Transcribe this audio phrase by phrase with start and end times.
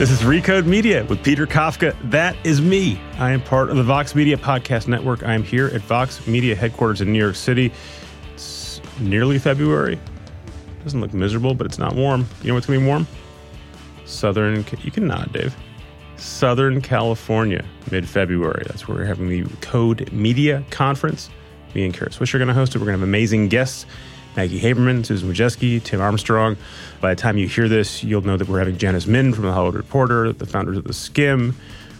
[0.00, 1.94] This is Recode Media with Peter Kafka.
[2.10, 2.98] That is me.
[3.18, 5.22] I am part of the Vox Media Podcast Network.
[5.24, 7.70] I am here at Vox Media headquarters in New York City.
[8.32, 10.00] It's nearly February.
[10.84, 12.26] Doesn't look miserable, but it's not warm.
[12.40, 13.06] You know what's going to be warm?
[14.06, 15.54] Southern, you can nod, Dave.
[16.16, 18.64] Southern California, mid February.
[18.68, 21.28] That's where we're having the Code Media Conference.
[21.74, 22.78] Me and Kara Swisher are going to host it.
[22.78, 23.84] We're going to have amazing guests.
[24.40, 26.56] Maggie Haberman, Susan Wojcicki, Tim Armstrong.
[27.02, 29.52] By the time you hear this, you'll know that we're having Janice Min from The
[29.52, 31.52] Hollywood Reporter, the founders of The Skimm,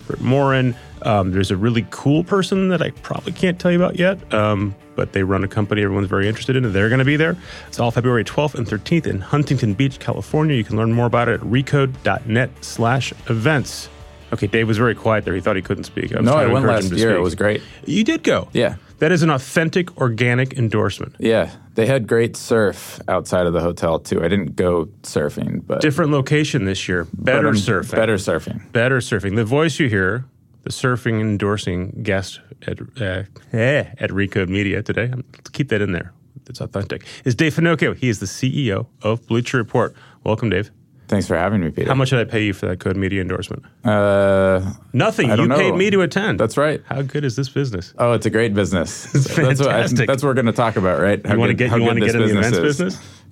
[0.06, 0.74] Brit Morin.
[1.02, 4.74] Um, there's a really cool person that I probably can't tell you about yet, um,
[4.96, 7.37] but they run a company everyone's very interested in, and they're going to be there.
[7.68, 10.57] It's all February 12th and 13th in Huntington Beach, California.
[10.57, 13.91] You can learn more about it at recode.net slash events.
[14.32, 15.34] Okay, Dave was very quiet there.
[15.34, 16.16] He thought he couldn't speak.
[16.16, 17.10] I no, I went last year.
[17.10, 17.18] Speak.
[17.18, 17.60] It was great.
[17.84, 18.48] You did go.
[18.54, 18.77] Yeah.
[19.01, 21.16] That is an authentic, organic endorsement.
[21.18, 24.23] Yeah, they had great surf outside of the hotel too.
[24.23, 27.07] I didn't go surfing, but different location this year.
[27.15, 27.97] Better surfing.
[27.97, 28.71] Better surfing.
[28.73, 29.34] Better surfing.
[29.34, 30.27] The voice you hear,
[30.65, 33.23] the surfing endorsing guest at uh,
[33.54, 35.10] eh, at Recode Media today.
[35.10, 36.13] Let's keep that in there.
[36.51, 37.07] It's authentic.
[37.24, 37.97] Is Dave Finocchio.
[37.97, 39.95] He is the CEO of Bleacher Report.
[40.23, 40.71] Welcome, Dave.
[41.11, 41.89] Thanks for having me, Peter.
[41.89, 43.65] How much did I pay you for that Code Media endorsement?
[43.85, 45.29] Uh, Nothing.
[45.30, 45.57] you know.
[45.57, 46.39] paid me to attend.
[46.39, 46.80] That's right.
[46.87, 47.93] How good is this business?
[47.99, 49.13] Oh, it's a great business.
[49.15, 49.59] it's fantastic.
[49.59, 51.27] That's what, I, that's what we're going to talk about, right?
[51.27, 52.79] How you want to get, you want to get in the events is.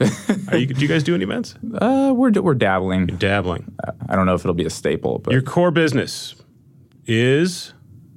[0.00, 0.52] business?
[0.52, 1.54] you, do you guys do any events?
[1.78, 3.08] Uh, we're we're dabbling.
[3.08, 3.72] You're dabbling.
[3.86, 6.34] Uh, I don't know if it'll be a staple, but your core business
[7.06, 7.72] is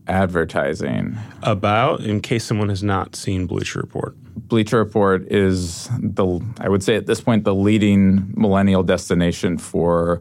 [0.07, 1.17] advertising.
[1.43, 4.15] About, in case someone has not seen Bleacher Report.
[4.35, 10.19] Bleacher Report is the, I would say at this point, the leading millennial destination for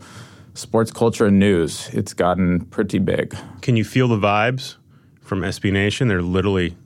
[0.55, 1.89] sports culture and news.
[1.93, 3.37] It's gotten pretty big.
[3.61, 4.77] Can you feel the vibes
[5.21, 6.09] from SB Nation?
[6.09, 6.77] They're literally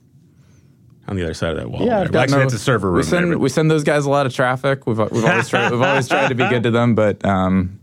[1.07, 1.85] on the other side of that wall.
[1.85, 2.97] Yeah, I've actually, no, it's a server room.
[2.97, 4.87] We send, there, we send those guys a lot of traffic.
[4.87, 7.79] We've, we've always tried we've always tried to be good to them, but um,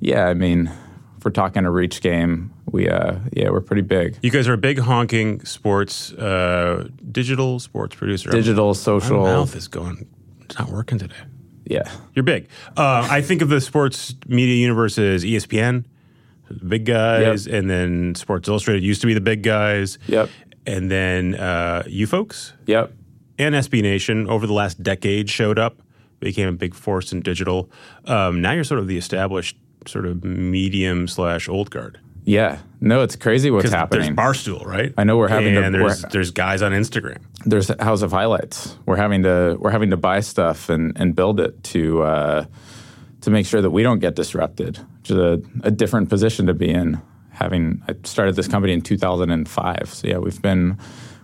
[0.00, 0.70] yeah, I mean,
[1.16, 4.16] if we're talking a reach game, we uh yeah we're pretty big.
[4.22, 8.30] You guys are a big honking sports uh, digital sports producer.
[8.30, 9.22] Digital social.
[9.22, 10.06] My mouth is going.
[10.42, 11.14] It's not working today.
[11.64, 12.48] Yeah, you're big.
[12.76, 15.84] Uh, I think of the sports media universe as ESPN,
[16.50, 17.54] the big guys, yep.
[17.54, 19.98] and then Sports Illustrated used to be the big guys.
[20.06, 20.30] Yep.
[20.66, 22.54] And then uh, you folks.
[22.66, 22.92] Yep.
[23.38, 25.82] And SB Nation over the last decade showed up,
[26.20, 27.70] became a big force in digital.
[28.06, 32.00] Um, now you're sort of the established sort of medium slash old guard.
[32.28, 34.14] Yeah, no, it's crazy what's happening.
[34.14, 34.92] There's Barstool, right?
[34.98, 35.78] I know we're having and to.
[35.78, 37.22] There's, there's guys on Instagram.
[37.46, 38.76] There's House of Highlights.
[38.84, 42.44] We're having to we're having to buy stuff and, and build it to uh,
[43.22, 46.54] to make sure that we don't get disrupted, which is a, a different position to
[46.54, 47.00] be in.
[47.30, 50.76] Having I started this company in 2005, so yeah, we've been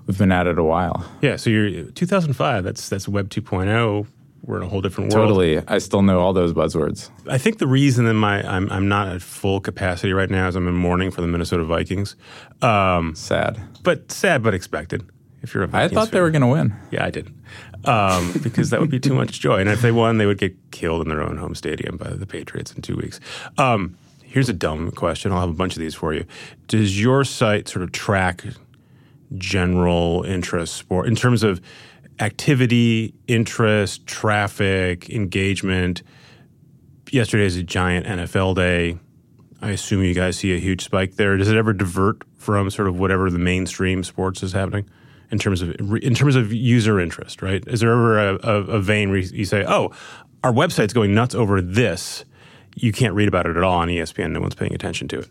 [0.07, 1.05] we've been at it a while.
[1.21, 2.65] Yeah, so you're 2005.
[2.65, 4.07] That's that's Web 2.0
[4.47, 5.29] we're in a whole different world.
[5.29, 5.59] Totally.
[5.67, 7.11] I still know all those buzzwords.
[7.29, 10.57] I think the reason that my I'm, I'm not at full capacity right now is
[10.57, 12.17] I'm in mourning for the Minnesota Vikings.
[12.63, 13.61] Um, sad.
[13.83, 15.07] But sad but expected.
[15.43, 16.15] If you're a Vikings I thought fan.
[16.15, 16.75] they were going to win.
[16.91, 17.37] Yeah, I didn't.
[17.85, 19.61] Um, because that would be too much joy.
[19.61, 22.27] And if they won, they would get killed in their own home stadium by the
[22.27, 23.21] Patriots in two weeks.
[23.59, 25.33] Um, here's a dumb question.
[25.33, 26.25] I'll have a bunch of these for you.
[26.67, 28.45] Does your site sort of track
[29.37, 31.61] general interest sport in terms of
[32.21, 36.03] activity, interest, traffic, engagement.
[37.11, 38.99] Yesterday is a giant NFL day.
[39.61, 41.37] I assume you guys see a huge spike there.
[41.37, 44.89] Does it ever divert from sort of whatever the mainstream sports is happening
[45.31, 45.71] in terms of
[46.03, 47.41] in terms of user interest?
[47.41, 47.65] Right?
[47.67, 49.93] Is there ever a, a, a vein where you say, "Oh,
[50.43, 52.25] our website's going nuts over this"?
[52.77, 54.33] You can't read about it at all on ESPN.
[54.33, 55.31] No one's paying attention to it.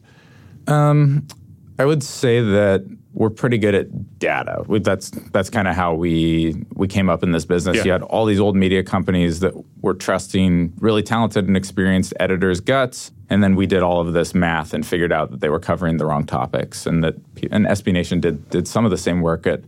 [0.67, 1.27] Um,
[1.79, 4.63] I would say that we're pretty good at data.
[4.67, 7.77] We, that's that's kind of how we we came up in this business.
[7.77, 7.83] Yeah.
[7.85, 12.59] You had all these old media companies that were trusting really talented and experienced editors'
[12.59, 15.59] guts, and then we did all of this math and figured out that they were
[15.59, 17.15] covering the wrong topics, and that
[17.51, 19.61] and SB Nation did did some of the same work at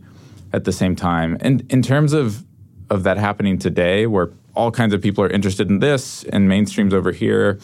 [0.52, 1.36] at the same time.
[1.40, 2.44] And in terms of
[2.90, 6.92] of that happening today, where all kinds of people are interested in this and mainstreams
[6.92, 7.58] over here,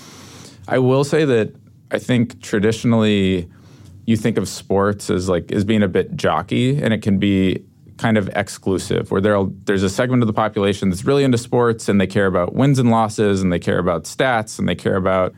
[0.68, 1.54] I will say that
[1.90, 3.48] I think traditionally
[4.04, 7.64] you think of sports as like as being a bit jockey, and it can be
[7.98, 11.88] kind of exclusive, where there there's a segment of the population that's really into sports
[11.88, 14.96] and they care about wins and losses, and they care about stats, and they care
[14.96, 15.34] about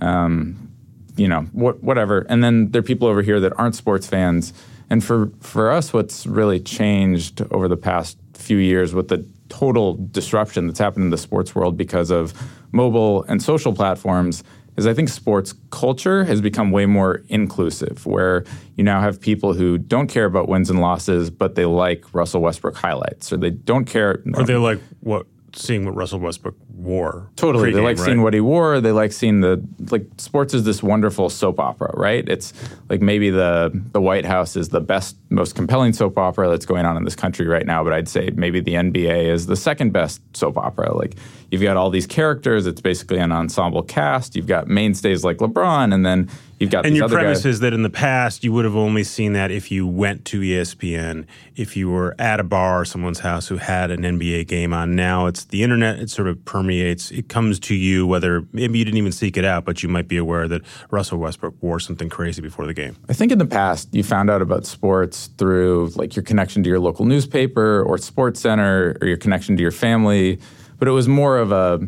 [0.00, 0.70] um,
[1.16, 2.26] you know what, whatever.
[2.28, 4.52] And then there are people over here that aren't sports fans.
[4.88, 9.98] And for for us, what's really changed over the past few years with the total
[10.10, 12.32] disruption that's happened in the sports world because of
[12.72, 14.42] mobile and social platforms
[14.76, 18.44] is I think sports culture has become way more inclusive, where
[18.76, 22.40] you now have people who don't care about wins and losses, but they like Russell
[22.40, 24.22] Westbrook highlights, or they don't care.
[24.34, 27.30] Or they like what seeing what Russell Westbrook wore.
[27.36, 28.06] Totally, pre-game, they like right?
[28.06, 28.80] seeing what he wore.
[28.80, 30.06] They like seeing the like.
[30.18, 32.28] Sports is this wonderful soap opera, right?
[32.28, 32.52] It's
[32.88, 36.86] like maybe the the White House is the best, most compelling soap opera that's going
[36.86, 37.84] on in this country right now.
[37.84, 40.96] But I'd say maybe the NBA is the second best soap opera.
[40.96, 41.16] Like
[41.50, 42.66] you've got all these characters.
[42.66, 44.36] It's basically an ensemble cast.
[44.36, 47.46] You've got mainstays like LeBron, and then you've got And your premise guys.
[47.46, 50.40] is that in the past you would have only seen that if you went to
[50.40, 51.26] ESPN,
[51.56, 54.94] if you were at a bar or someone's house who had an NBA game on.
[54.94, 57.10] Now it's the internet; it sort of permeates.
[57.10, 60.08] It comes to you whether maybe you didn't even seek it out, but you might
[60.08, 62.96] be aware that Russell Westbrook wore something crazy before the game.
[63.08, 66.68] I think in the past you found out about sports through like your connection to
[66.68, 70.38] your local newspaper or sports center or your connection to your family,
[70.80, 71.78] but it was more of a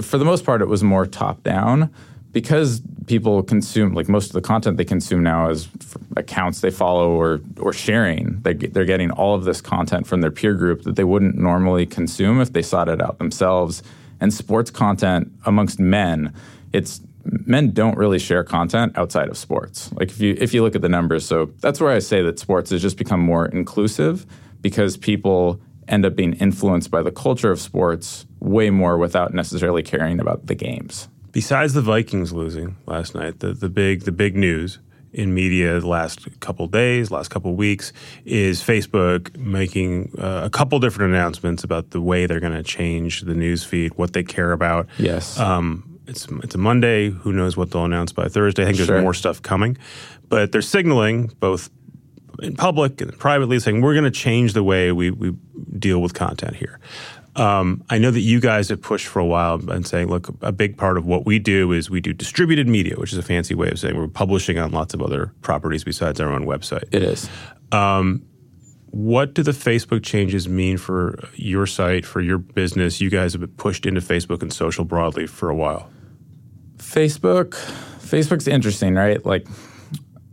[0.00, 1.92] for the most part it was more top down
[2.30, 5.68] because people consume like most of the content they consume now is
[6.16, 10.30] accounts they follow or or sharing they they're getting all of this content from their
[10.30, 13.82] peer group that they wouldn't normally consume if they sought it out themselves
[14.20, 16.32] and sports content amongst men
[16.72, 19.92] it's men don't really share content outside of sports.
[19.92, 22.38] Like if you if you look at the numbers, so that's where I say that
[22.38, 24.26] sports has just become more inclusive
[24.60, 29.82] because people end up being influenced by the culture of sports way more without necessarily
[29.82, 31.08] caring about the games.
[31.32, 34.78] Besides the Vikings losing last night, the, the big the big news
[35.12, 37.92] in media the last couple days, last couple weeks,
[38.24, 43.22] is Facebook making uh, a couple different announcements about the way they're going to change
[43.22, 44.88] the news feed, what they care about.
[44.98, 45.38] Yes.
[45.38, 47.10] Um, it's it's a Monday.
[47.10, 48.62] Who knows what they'll announce by Thursday?
[48.62, 49.00] I think there's Sure.
[49.02, 49.78] more stuff coming,
[50.28, 51.70] but they're signaling both
[52.42, 55.32] in public and privately saying we're going to change the way we, we
[55.78, 56.80] deal with content here.
[57.36, 60.52] Um, I know that you guys have pushed for a while and saying, look, a
[60.52, 63.54] big part of what we do is we do distributed media, which is a fancy
[63.54, 66.84] way of saying we're publishing on lots of other properties besides our own website.
[66.92, 67.28] It is.
[68.94, 73.00] What do the Facebook changes mean for your site, for your business?
[73.00, 75.90] You guys have been pushed into Facebook and social broadly for a while.
[76.76, 77.54] Facebook,
[77.98, 79.26] Facebook's interesting, right?
[79.26, 79.48] Like,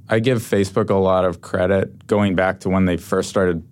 [0.09, 3.63] I give Facebook a lot of credit going back to when they first started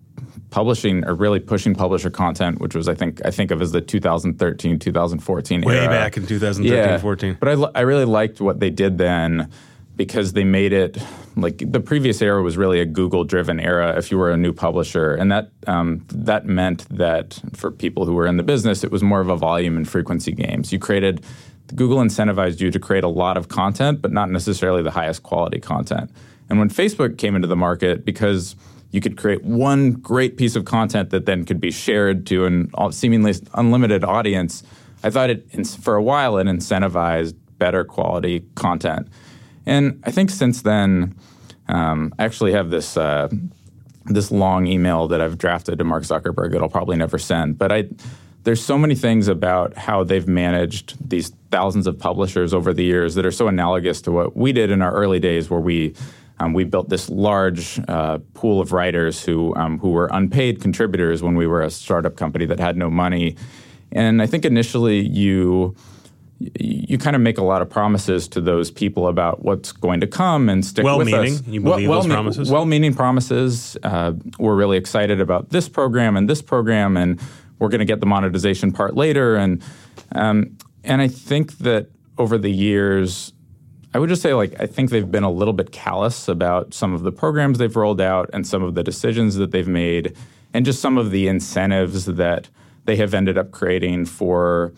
[0.50, 3.81] publishing or really pushing publisher content, which was I think I think of as the
[3.81, 5.88] 2013 2014 Way era.
[5.88, 7.38] back in 2013, 14.
[7.40, 9.50] But I, I really liked what they did then
[9.96, 10.98] because they made it
[11.36, 14.54] like the previous era was really a Google driven era if you were a new
[14.54, 15.13] publisher.
[15.13, 19.04] And that, um, that meant that for people who were in the business, it was
[19.04, 20.63] more of a volume and frequency game.
[20.63, 21.25] So you created,
[21.75, 25.60] Google incentivized you to create a lot of content, but not necessarily the highest quality
[25.60, 26.10] content.
[26.50, 28.56] And when Facebook came into the market, because
[28.91, 32.71] you could create one great piece of content that then could be shared to an
[32.91, 34.63] seemingly unlimited audience.
[35.03, 39.07] I thought it, for a while, it incentivized better quality content.
[39.65, 41.15] And I think since then,
[41.68, 43.30] um, I actually have this uh,
[44.06, 47.59] this long email that I've drafted to Mark Zuckerberg that I'll probably never send.
[47.59, 47.89] But I,
[48.44, 53.13] there's so many things about how they've managed these thousands of publishers over the years
[53.15, 55.94] that are so analogous to what we did in our early days, where we
[56.39, 61.21] um, we built this large uh, pool of writers who um, who were unpaid contributors
[61.21, 63.36] when we were a startup company that had no money.
[63.91, 65.75] And I think initially you
[66.59, 70.07] you kind of make a lot of promises to those people about what's going to
[70.07, 71.33] come and stick with Well-meaning?
[71.33, 71.44] us.
[71.45, 72.50] You believe those me- promises?
[72.50, 73.77] Well-meaning promises.
[73.83, 77.19] Uh, we're really excited about this program and this program, and
[77.59, 79.36] we're going to get the monetization part later.
[79.36, 79.62] And
[80.13, 83.33] um, and I think that over the years,
[83.94, 86.93] I would just say like I think they've been a little bit callous about some
[86.93, 90.15] of the programs they've rolled out and some of the decisions that they've made,
[90.53, 92.50] and just some of the incentives that
[92.86, 94.74] they have ended up creating for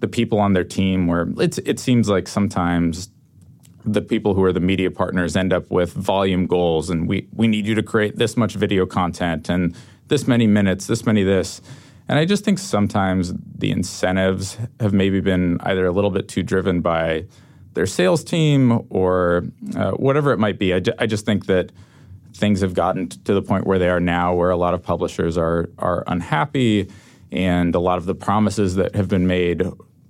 [0.00, 1.06] the people on their team.
[1.06, 3.10] Where it's it seems like sometimes
[3.84, 7.48] the people who are the media partners end up with volume goals, and we we
[7.48, 9.74] need you to create this much video content and
[10.08, 11.62] this many minutes, this many this.
[12.08, 16.42] And I just think sometimes the incentives have maybe been either a little bit too
[16.42, 17.26] driven by
[17.74, 19.44] their sales team or
[19.76, 20.74] uh, whatever it might be.
[20.74, 21.72] I, ju- I just think that
[22.34, 24.82] things have gotten t- to the point where they are now, where a lot of
[24.82, 26.90] publishers are are unhappy,
[27.30, 29.62] and a lot of the promises that have been made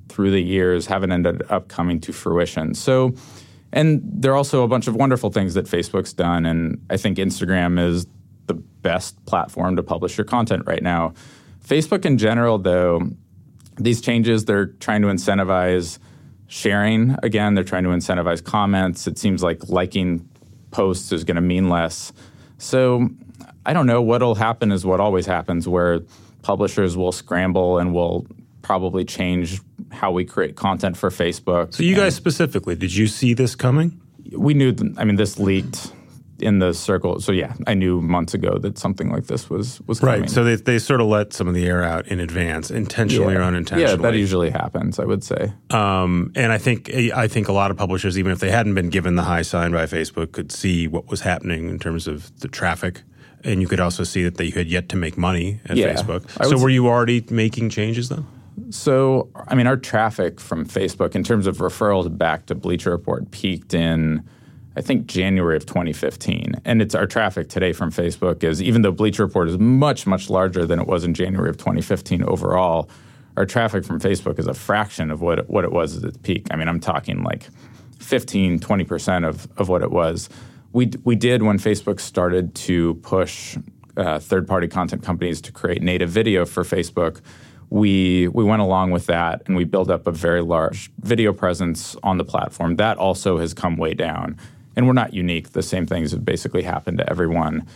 [0.09, 2.75] through the years haven't ended up coming to fruition.
[2.75, 3.15] So,
[3.73, 7.19] and there are also a bunch of wonderful things that Facebook's done, and I think
[7.19, 8.07] Instagram is
[8.47, 11.15] the best platform to publish your content right now.
[11.65, 13.09] Facebook in general, though,
[13.77, 15.99] these changes they're trying to incentivize
[16.51, 17.17] sharing.
[17.23, 19.07] Again they're trying to incentivize comments.
[19.07, 20.29] It seems like liking
[20.73, 22.13] posts is going to mean less.
[22.59, 23.09] So
[23.65, 24.03] i don't know.
[24.03, 26.01] What'll happen is what always happens where
[26.43, 28.27] publishers will scramble and will
[28.63, 29.61] probably change
[29.93, 34.01] how we create content for facebook So you guys specifically, did you see this coming?
[34.37, 35.93] we knew i mean this leaked
[36.41, 37.21] in the circle.
[37.21, 40.23] So yeah, I knew months ago that something like this was was coming.
[40.23, 40.31] Right.
[40.31, 43.41] So they they sort of let some of the air out in advance, intentionally yeah.
[43.41, 43.93] or unintentionally.
[43.93, 44.99] Yeah, that usually happens.
[44.99, 45.53] I would say.
[45.71, 48.91] Um, and I think I think a lot of publishers, even if they hadn't been
[48.91, 52.49] given the high sign by Facebook, could see what was happening in terms of the
[52.49, 53.03] traffic.
[53.43, 55.95] And you could also see that they had yet to make money at Yeah.
[55.95, 56.29] Facebook.
[56.47, 58.27] So were you already making changes then?
[58.69, 63.31] So, I mean, our traffic from Facebook in terms of referrals back to Bleacher Report
[63.31, 64.23] peaked in,
[64.77, 66.55] I think, January of 2015.
[66.65, 70.31] And it's our traffic today from Facebook is, even though Bleacher Report is much, much
[70.31, 72.89] larger than it was in January of 2015 overall,
[73.37, 76.17] our traffic from Facebook is a fraction of what it, what it was at its
[76.19, 76.47] peak.
[76.51, 77.49] I mean, I'm talking like
[77.99, 80.29] 15, 20% of, of what it was.
[80.73, 83.57] We, we did when Facebook started to push
[83.97, 87.21] uh, third party content companies to create native video for Facebook
[87.71, 91.97] we we went along with that and we built up a very large video presence
[92.03, 92.77] on the platform.
[92.77, 94.37] That also has come way down,
[94.81, 95.51] and we're not unique.
[95.51, 97.67] The same things have basically happened to everyone.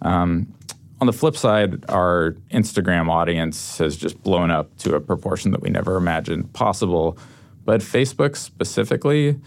[0.00, 0.54] Um,
[1.00, 5.60] on the flip side, our Instagram audience has just blown up to a proportion that
[5.60, 7.18] we never imagined possible.
[7.64, 9.40] But Facebook specifically,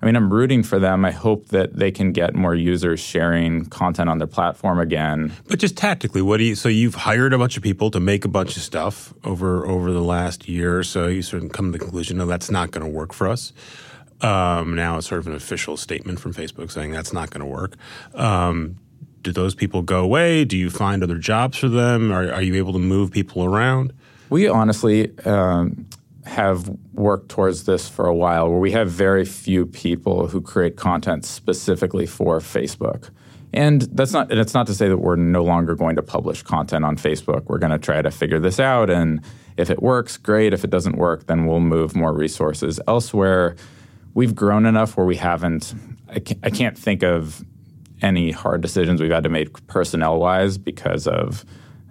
[0.00, 1.04] I mean, I'm rooting for them.
[1.04, 5.30] I hope that they can get more users sharing content on their platform again.
[5.48, 6.54] But just tactically, what do you?
[6.54, 9.92] So you've hired a bunch of people to make a bunch of stuff over over
[9.92, 11.06] the last year or so.
[11.06, 13.52] You sort of come to the conclusion, no, that's not going to work for us.
[14.22, 17.46] Um, now it's sort of an official statement from Facebook saying that's not going to
[17.46, 17.74] work.
[18.14, 18.78] Um,
[19.22, 20.44] do those people go away?
[20.44, 22.12] Do you find other jobs for them?
[22.12, 23.92] Are, are you able to move people around?
[24.30, 25.86] We honestly um,
[26.24, 30.76] have worked towards this for a while where we have very few people who create
[30.76, 33.10] content specifically for Facebook.
[33.52, 36.42] And that's not and it's not to say that we're no longer going to publish
[36.42, 37.44] content on Facebook.
[37.46, 39.20] We're going to try to figure this out and
[39.58, 40.54] if it works, great.
[40.54, 43.56] If it doesn't work, then we'll move more resources elsewhere.
[44.14, 45.74] We've grown enough where we haven't
[46.12, 47.44] I can't, I can't think of
[48.02, 51.44] any hard decisions we've had to make personnel wise because of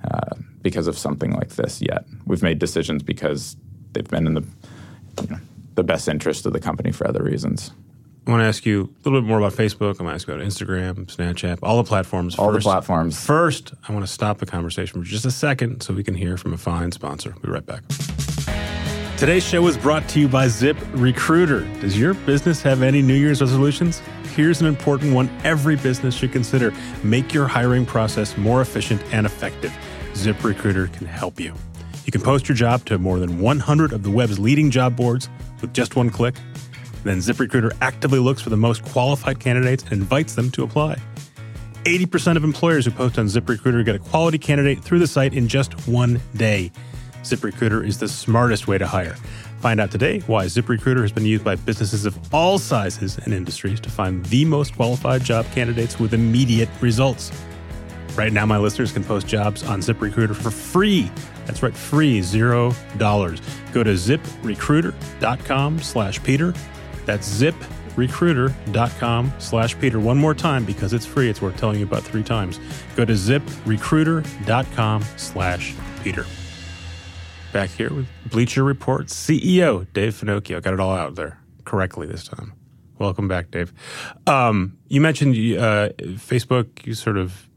[0.04, 2.06] uh, because of something like this yet.
[2.25, 3.56] We've made decisions because
[3.94, 4.46] they've been in the
[5.22, 5.40] you know,
[5.75, 7.72] the best interest of the company for other reasons.
[8.28, 10.00] I want to ask you a little bit more about Facebook.
[10.00, 12.38] I'm going to ask you about Instagram, Snapchat, all the platforms.
[12.38, 12.63] All first.
[12.63, 13.25] the platforms.
[13.25, 16.38] First, I want to stop the conversation for just a second so we can hear
[16.38, 17.32] from a fine sponsor.
[17.32, 18.71] We'll be right back.
[19.22, 21.60] Today's show is brought to you by Zip Recruiter.
[21.80, 24.01] Does your business have any New Year's resolutions?
[24.34, 26.74] Here's an important one every business should consider.
[27.04, 29.72] Make your hiring process more efficient and effective.
[30.13, 31.54] ZipRecruiter can help you.
[32.04, 35.30] You can post your job to more than 100 of the web's leading job boards
[35.62, 36.34] with just one click.
[37.04, 40.98] Then ZipRecruiter actively looks for the most qualified candidates and invites them to apply.
[41.84, 45.48] 80% of employers who post on ZipRecruiter get a quality candidate through the site in
[45.48, 46.72] just one day.
[47.24, 49.16] ZipRecruiter is the smartest way to hire.
[49.60, 53.80] Find out today why ZipRecruiter has been used by businesses of all sizes and industries
[53.82, 57.32] to find the most qualified job candidates with immediate results.
[58.16, 61.12] Right now, my listeners can post jobs on ZipRecruiter for free.
[61.46, 63.40] That's right, free, zero dollars.
[63.72, 66.54] Go to ziprecruiter.com slash Peter.
[67.06, 70.00] That's ziprecruiter.com slash Peter.
[70.00, 71.30] One more time because it's free.
[71.30, 72.60] It's worth telling you about three times.
[72.96, 76.25] Go to ziprecruiter.com slash Peter.
[77.53, 80.62] Back here with Bleacher Report CEO Dave Finocchio.
[80.62, 82.53] Got it all out there correctly this time.
[82.98, 83.74] Welcome back, Dave.
[84.25, 87.50] Um, you mentioned uh, Facebook, you sort of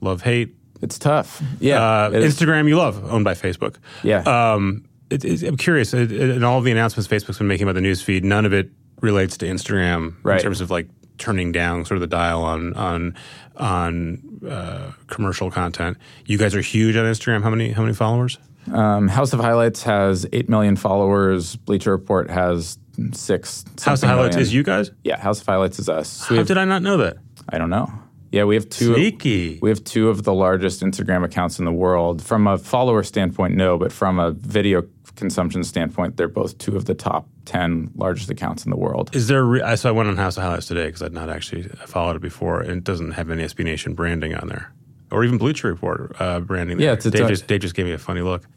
[0.00, 0.54] love hate.
[0.80, 1.42] It's tough.
[1.58, 1.82] Yeah.
[1.82, 2.22] Uh, it.
[2.22, 3.76] Instagram, you love, owned by Facebook.
[4.04, 4.18] Yeah.
[4.20, 7.80] Um, it, it, I'm curious, in all of the announcements Facebook's been making about the
[7.80, 8.70] news feed, none of it
[9.00, 10.36] relates to Instagram Right.
[10.38, 10.86] in terms of like
[11.18, 13.14] turning down sort of the dial on on
[13.56, 15.96] on uh, commercial content.
[16.26, 17.42] You guys are huge on Instagram.
[17.42, 18.38] How many how many followers?
[18.72, 21.56] Um, House of Highlights has 8 million followers.
[21.56, 22.78] Bleacher Report has
[23.12, 23.64] six.
[23.82, 24.40] House of Highlights million.
[24.42, 24.90] is you guys.
[25.04, 26.28] Yeah, House of Highlights is us.
[26.28, 27.16] We How have- did I not know that?
[27.48, 27.90] I don't know.
[28.30, 28.94] Yeah, we have two.
[28.94, 29.58] Sneaky.
[29.60, 32.22] We have two of the largest Instagram accounts in the world.
[32.22, 34.84] From a follower standpoint, no, but from a video
[35.16, 39.10] consumption standpoint, they're both two of the top ten largest accounts in the world.
[39.14, 39.44] Is there?
[39.44, 42.16] Re- I so I went on House of Highlights today because I'd not actually followed
[42.16, 44.72] it before, and it doesn't have any SB Nation branding on there,
[45.12, 46.78] or even Bleacher Report uh, branding.
[46.78, 46.86] There.
[46.86, 48.42] Yeah, it's- a- just, Dave just gave me a funny look.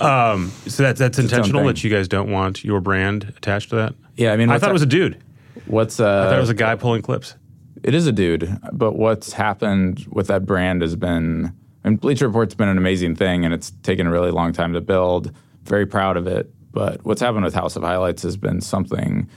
[0.00, 3.94] um, so that's that's intentional that you guys don't want your brand attached to that.
[4.16, 5.22] Yeah, I mean, I thought it was a dude.
[5.66, 7.34] What's uh, I thought it was a guy pulling clips.
[7.82, 11.52] It is a dude, but what's happened with that brand has been.
[11.84, 14.72] I mean, Bleacher Report's been an amazing thing, and it's taken a really long time
[14.72, 15.32] to build.
[15.64, 16.50] Very proud of it.
[16.72, 19.28] But what's happened with House of Highlights has been something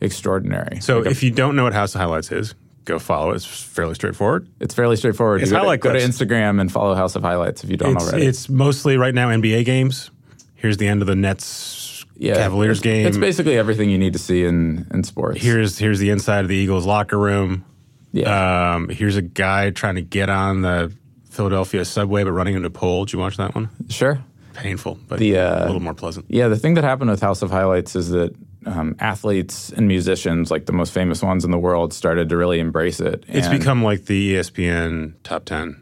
[0.00, 0.80] extraordinary.
[0.80, 3.36] So if you don't know what House of Highlights is, go follow it.
[3.36, 4.48] It's fairly straightforward.
[4.60, 5.42] it's fairly straightforward.
[5.42, 5.98] It's you go, to, go to.
[5.98, 8.26] Instagram and follow House of Highlights if you don't It's, already.
[8.26, 10.10] it's mostly right now NBA games.
[10.54, 13.06] Here's the end of the Nets Cavaliers it's, game.
[13.06, 15.40] It's basically everything you need to see in in sports.
[15.40, 17.64] here's here's the inside of the Eagles locker room.
[18.12, 18.74] Yeah.
[18.74, 20.92] Um, here's a guy trying to get on the
[21.30, 23.04] Philadelphia subway, but running into a pole.
[23.04, 23.70] Did you watch that one?
[23.88, 24.22] Sure.
[24.52, 26.26] Painful, but The, uh, a little more pleasant.
[26.28, 28.34] Yeah, the thing that happened with House of Highlights is that
[28.66, 32.60] um, athletes and musicians, like the most famous ones in the world, started to really
[32.60, 33.24] embrace it.
[33.28, 35.76] It's And- become like the ESPN top 10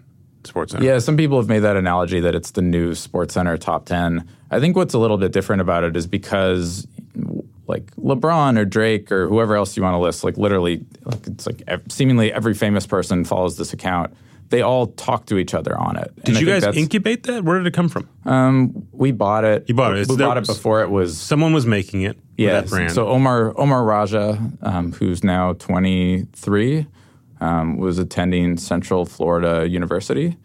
[0.45, 0.85] sports center.
[0.85, 4.25] Yeah, some people have made that analogy that it's the new Sports Center top 10.
[4.51, 6.87] I think what's a little bit different about it is because
[7.67, 11.47] like LeBron or Drake or whoever else you want to list, like literally, like it's
[11.47, 14.15] like ev- seemingly every famous person follows this account.
[14.51, 16.11] They all talk to each other on it.
[16.25, 17.45] Did And you guys incubate that?
[17.45, 18.09] Where did it come from?
[18.25, 19.65] Um, we bought it.
[19.69, 20.01] You bought it.
[20.01, 22.19] It's- We bought it before it was Someone was making it.
[22.37, 22.65] yeah.
[22.89, 26.87] So Omar Omar Raja, um, who's now 23,
[27.41, 30.37] um, was attending Central Florida University,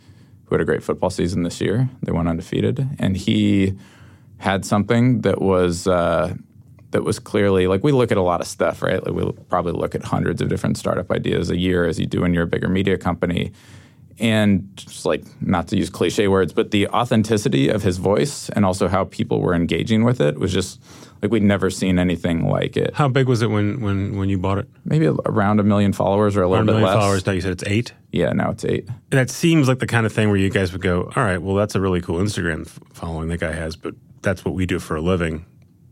[0.46, 1.90] who had a great football season this year.
[2.04, 3.74] They went undefeated, and he
[4.38, 5.88] had something that was.
[5.88, 6.36] Uh,
[6.92, 9.04] that was clearly like we look at a lot of stuff, right?
[9.04, 12.22] Like we probably look at hundreds of different startup ideas a year as you do
[12.22, 13.52] when you're a bigger media company.
[14.20, 18.66] And just like not to use cliche words, but the authenticity of his voice and
[18.66, 20.82] also how people were engaging with it was just
[21.22, 22.94] like we'd never seen anything like it.
[22.94, 24.68] How big was it when, when, when you bought it?
[24.84, 26.96] Maybe around a million followers or a little bit million less.
[26.96, 27.26] followers.
[27.26, 27.94] Now you said it's eight.
[28.12, 28.88] Yeah, now it's eight.
[28.88, 31.42] And that seems like the kind of thing where you guys would go, all right,
[31.42, 34.66] well, that's a really cool Instagram f- following that guy has, but that's what we
[34.66, 35.46] do for a living.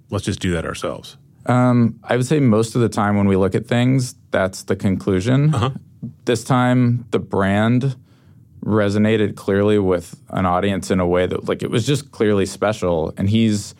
[0.09, 1.17] Let's just do that ourselves.
[1.45, 4.75] Um, I would say most of the time when we look at things, that's the
[4.75, 5.55] conclusion.
[5.55, 5.71] Uh-huh.
[6.25, 7.95] This time, the brand
[8.63, 13.13] resonated clearly with an audience in a way that, like, it was just clearly special.
[13.17, 13.75] And he's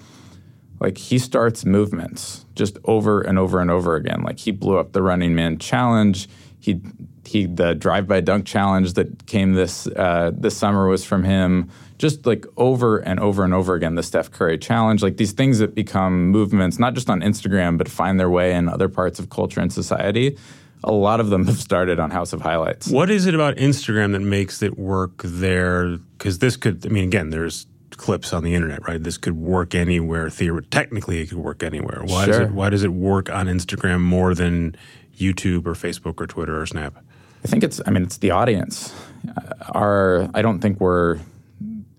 [0.80, 4.24] like, he starts movements just over and over and over again.
[4.24, 6.28] Like, he blew up the Running Man Challenge.
[6.60, 6.82] He
[7.26, 11.70] he the drive by dunk challenge that came this uh, this summer was from him.
[11.98, 15.60] Just like over and over and over again, the Steph Curry challenge, like these things
[15.60, 19.30] that become movements, not just on Instagram, but find their way in other parts of
[19.30, 20.36] culture and society.
[20.84, 22.88] A lot of them have started on House of Highlights.
[22.88, 25.98] What is it about Instagram that makes it work there?
[26.18, 29.02] Because this could, I mean, again, there's clips on the internet, right?
[29.02, 30.30] This could work anywhere.
[30.30, 32.02] Theoretically, technically, it could work anywhere.
[32.04, 32.52] Why does it?
[32.52, 34.76] Why does it work on Instagram more than
[35.18, 36.96] YouTube or Facebook or Twitter or Snap?
[37.44, 37.80] I think it's.
[37.86, 38.94] I mean, it's the audience.
[39.28, 40.30] Uh, Our.
[40.34, 41.20] I don't think we're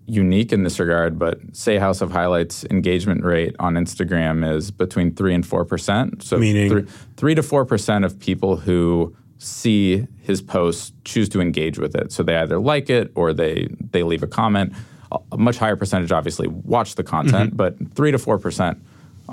[0.05, 5.15] unique in this regard, but say House of Highlights engagement rate on Instagram is between
[5.15, 6.23] three and four percent.
[6.23, 6.69] So Meaning?
[6.69, 6.85] three,
[7.17, 12.11] three to four percent of people who see his post choose to engage with it.
[12.11, 14.73] So they either like it or they they leave a comment.
[15.11, 18.81] A- much higher percentage, obviously, watch the content, but three to four percent.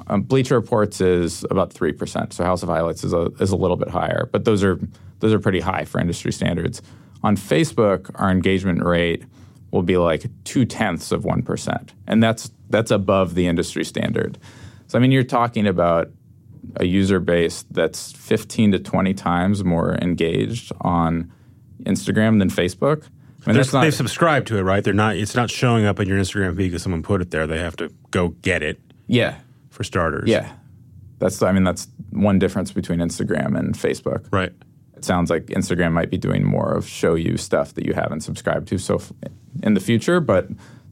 [0.07, 3.57] Um, Bleacher Reports is about three percent, so House of Highlights is a is a
[3.57, 4.79] little bit higher, but those are
[5.19, 6.81] those are pretty high for industry standards.
[7.23, 9.25] On Facebook, our engagement rate
[9.71, 14.39] will be like two tenths of one percent, and that's that's above the industry standard.
[14.87, 16.11] So I mean, you're talking about
[16.77, 21.33] a user base that's 15 to 20 times more engaged on
[21.85, 23.05] Instagram than Facebook.
[23.47, 24.85] I mean, not, they've subscribed to it, right?
[24.85, 25.17] They're not.
[25.17, 27.47] It's not showing up in your Instagram feed because someone put it there.
[27.47, 29.37] They have to go get it yeah,
[29.71, 30.29] for starters.
[30.29, 30.53] yeah.
[31.21, 34.27] That's I mean that's one difference between Instagram and Facebook.
[34.31, 34.53] Right.
[34.97, 38.21] It sounds like Instagram might be doing more of show you stuff that you haven't
[38.21, 39.13] subscribed to so f-
[39.63, 40.49] in the future, but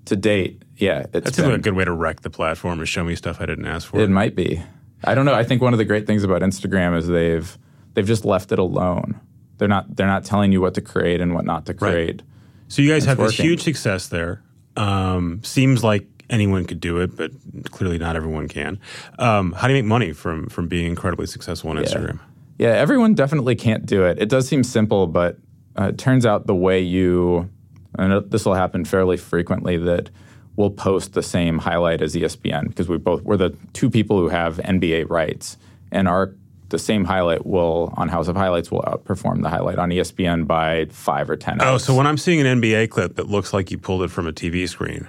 [0.07, 2.81] to date, yeah, it's That's been, a good way to wreck the platform.
[2.83, 4.01] Is show me stuff I didn't ask for.
[4.01, 4.62] It might be.
[5.05, 5.35] I don't know.
[5.35, 7.59] I think one of the great things about Instagram is they've
[7.94, 9.21] they've just left it alone.
[9.59, 12.23] They're not they're not telling you what to create and what not to create.
[12.68, 14.42] So you guys have this huge success there.
[14.77, 17.33] Um, seems like anyone could do it, but
[17.71, 18.79] clearly not everyone can.
[19.18, 22.21] Um, how do you make money from from being incredibly successful on Instagram?
[22.59, 24.21] Yeah, everyone definitely can't do it.
[24.21, 25.38] It does seem simple, but
[25.79, 27.49] uh, it turns out the way you
[27.96, 30.11] and this will happen fairly frequently that
[30.57, 34.29] we'll post the same highlight as ESPN because we both we're the two people who
[34.29, 35.57] have NBA rights,
[35.92, 36.35] and our
[36.70, 40.85] the same highlight will on House of Highlights will outperform the highlight on ESPN by
[40.90, 41.62] five or ten.
[41.62, 44.27] Oh, so when I'm seeing an NBA clip that looks like you pulled it from
[44.27, 45.09] a TV screen,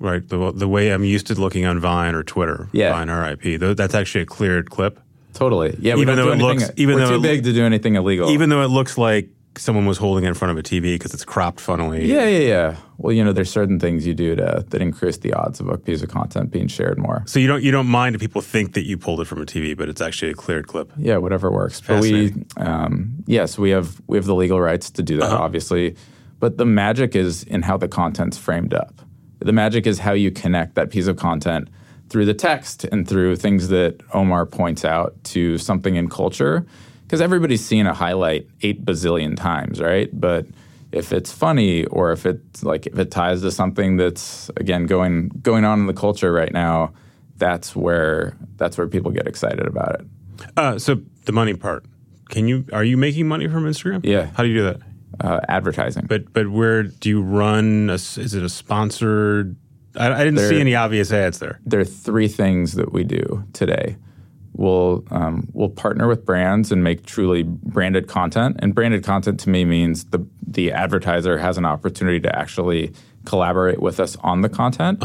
[0.00, 0.26] right?
[0.28, 2.92] The, the way I'm used to looking on Vine or Twitter, Yeah.
[2.92, 5.00] Vine RIP, that's actually a cleared clip.
[5.32, 5.76] Totally.
[5.80, 6.58] Yeah, we Even don't though it anything.
[6.66, 8.30] looks- even though too it- big to do anything illegal.
[8.30, 11.12] Even though it looks like someone was holding it in front of a TV because
[11.14, 12.06] it's cropped funnily.
[12.06, 12.76] yeah, yeah, yeah.
[12.96, 15.76] Well, you know, there's certain things you do to that increase the odds of a
[15.78, 17.22] piece of content being shared more.
[17.26, 19.46] So you don't you don't mind if people think that you pulled it from a
[19.46, 20.90] TV, but it's actually a cleared clip.
[20.96, 21.80] Yeah, whatever works.
[21.80, 25.42] But we, um, yes, we have we have the legal rights to do that, Uh-huh.
[25.44, 25.96] obviously.
[26.40, 29.00] But the magic is in how the content's framed up.
[29.40, 31.68] The magic is how you connect that piece of content
[32.08, 36.64] through the text and through things that Omar points out to something in culture.
[37.08, 40.10] Because everybody's seen a highlight eight bazillion times, right?
[40.12, 40.44] But
[40.92, 45.30] if it's funny or if it's like if it ties to something that's again going
[45.40, 46.92] going on in the culture right now,
[47.38, 50.06] that's where that's where people get excited about it.
[50.58, 51.86] Uh, so the money part,
[52.28, 54.04] can you are you making money from Instagram?
[54.04, 54.26] Yeah.
[54.34, 54.80] How do you do that?
[55.18, 56.04] Uh, advertising.
[56.06, 57.88] But but where do you run?
[57.88, 59.56] A, is it a sponsored?
[59.96, 61.58] I, I didn't see any obvious ads there.
[61.64, 63.96] there are three things that we do today.
[64.58, 68.56] We'll um, we'll partner with brands and make truly branded content.
[68.58, 72.92] And branded content to me means the the advertiser has an opportunity to actually
[73.24, 75.00] collaborate with us on the content.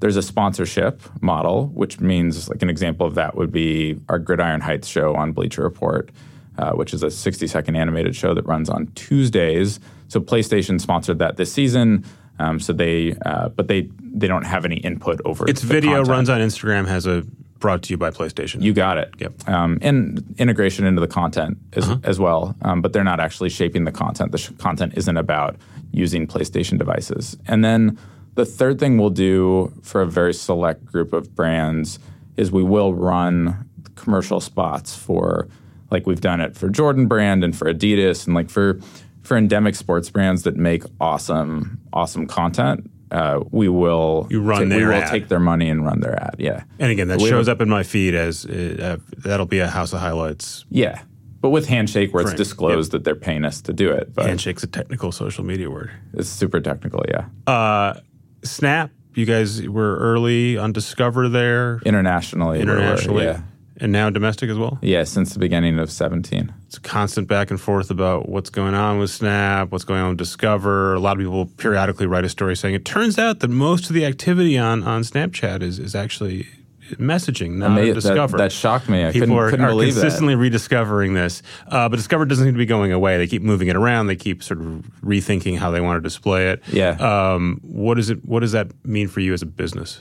[0.00, 4.60] There's a sponsorship model, which means like an example of that would be our Gridiron
[4.62, 6.10] Heights show on Bleacher Report,
[6.58, 9.78] uh, which is a 60 second animated show that runs on Tuesdays.
[10.08, 12.04] So PlayStation sponsored that this season.
[12.38, 15.92] Um, so they, uh, but they they don't have any input over Its the video
[16.04, 16.08] content.
[16.08, 16.86] runs on Instagram.
[16.86, 17.24] Has a
[17.58, 18.62] brought to you by PlayStation.
[18.62, 19.14] You got it.
[19.18, 19.48] Yep.
[19.48, 22.54] Um, and integration into the content as, as well.
[22.62, 24.32] Um, but they're not actually shaping the content.
[24.32, 25.56] The sh- content isn't about
[25.92, 27.36] using PlayStation devices.
[27.46, 27.98] And then
[28.34, 31.98] the third thing we'll do for a very select group of brands
[32.36, 35.48] is we will run commercial spots for,
[35.90, 38.78] like we've done it for Jordan Brand and for Adidas and like for
[39.22, 42.88] for endemic sports brands that make awesome awesome content.
[43.10, 45.08] Uh, we will You run ta- we will ad.
[45.10, 46.36] take their money and run their ad.
[46.38, 46.64] Yeah.
[46.78, 49.92] and again, that We shows up in my feed as uh, that'll be a House
[49.92, 50.64] of Highlights.
[50.70, 51.02] Yeah,
[51.40, 54.64] but with Handshake, where it's disclosed that they're paying us to do it, but Handshake's
[54.64, 55.90] a technical social media word.
[56.14, 57.04] it's super technical.
[57.08, 57.94] Yeah, Uh,
[58.42, 63.40] Snap, you guys were early on Discover there internationally, we're- internationally, yeah,
[63.80, 64.78] and now domestic as well.
[64.82, 66.52] yeah, since the beginning of seventeen.
[66.66, 70.08] It's a constant back and forth about what's going on with Snap, what's going on
[70.10, 70.94] with Discover.
[70.94, 73.94] A lot of people periodically write a story saying it turns out that most of
[73.94, 76.46] the activity on, on Snapchat is, is actually
[76.94, 78.38] messaging, not Ama- that, Discover.
[78.38, 79.04] that shocked me.
[79.06, 81.42] I People couldn't, are, are consistently rediscovering this.
[81.66, 83.16] Uh, but Discover doesn't seem to be going away.
[83.18, 84.06] They keep moving it around.
[84.06, 84.66] They keep sort of
[85.02, 86.62] rethinking how they want to display it.
[86.68, 86.90] Yeah.
[86.90, 90.00] Um, what, is it, what does that mean for you as a business?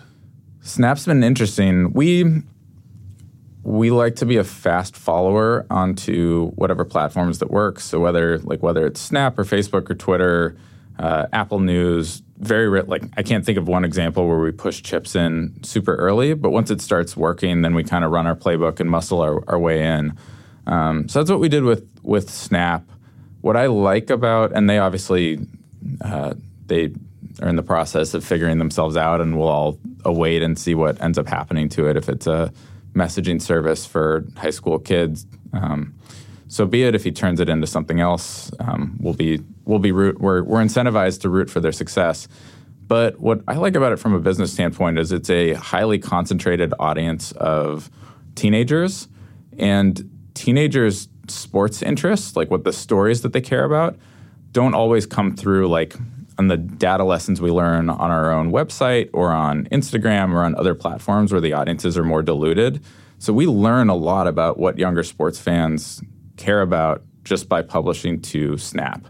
[0.61, 1.91] Snap's been interesting.
[1.93, 2.43] We
[3.65, 7.79] we like to be a fast follower onto whatever platforms that work.
[7.79, 10.55] So whether like whether it's Snap or Facebook or Twitter,
[10.99, 14.83] uh, Apple News, very ri- like I can't think of one example where we push
[14.83, 18.35] chips in super early, but once it starts working, then we kind of run our
[18.35, 20.15] playbook and muscle our, our way in.
[20.67, 22.87] Um, so that's what we did with with Snap.
[23.41, 25.39] What I like about, and they obviously
[26.01, 26.35] uh,
[26.67, 26.93] they
[27.41, 31.01] are in the process of figuring themselves out, and we'll all await and see what
[31.01, 32.53] ends up happening to it if it's a
[32.95, 35.25] messaging service for high school kids.
[35.53, 35.95] Um,
[36.47, 38.51] so be it if he turns it into something else.
[38.59, 42.27] Um, we'll be we'll be root we're we're incentivized to root for their success.
[42.87, 46.73] But what I like about it from a business standpoint is it's a highly concentrated
[46.79, 47.89] audience of
[48.35, 49.07] teenagers
[49.57, 53.97] and teenagers' sports interests, like what the stories that they care about,
[54.51, 55.95] don't always come through like
[56.37, 60.55] on the data lessons we learn on our own website or on Instagram or on
[60.55, 62.83] other platforms where the audiences are more diluted.
[63.19, 66.01] So we learn a lot about what younger sports fans
[66.37, 69.07] care about just by publishing to Snap.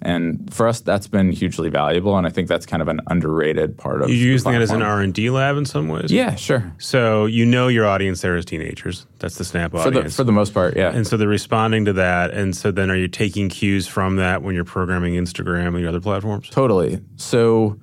[0.00, 3.76] And for us, that's been hugely valuable, and I think that's kind of an underrated
[3.76, 4.08] part of.
[4.08, 4.82] You're the using it as an.
[4.82, 6.12] R and D lab in some ways.
[6.12, 6.72] Yeah, sure.
[6.78, 9.06] So you know your audience there is teenagers.
[9.18, 10.12] That's the Snap For audience.
[10.12, 10.90] the for the most part, yeah.
[10.90, 12.30] and so they're responding to that.
[12.30, 15.88] And so then are you taking cues from that when you're programming Instagram and your
[15.88, 16.48] other platforms?
[16.48, 17.00] Totally.
[17.16, 17.78] So,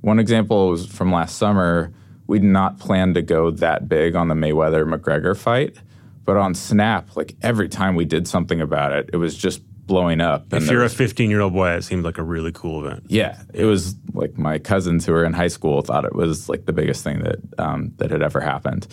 [0.00, 1.92] one example was from last summer.
[2.26, 5.76] We'd not planned to go that big on the Mayweather McGregor fight,
[6.24, 10.20] but on Snap, like every time we did something about it, it was just blowing
[10.20, 10.52] up.
[10.52, 13.04] If you're a 15 year old boy, it seemed like a really cool event.
[13.08, 16.66] yeah, it was like my cousins who were in high school thought it was like
[16.66, 18.86] the biggest thing that um, that had ever happened.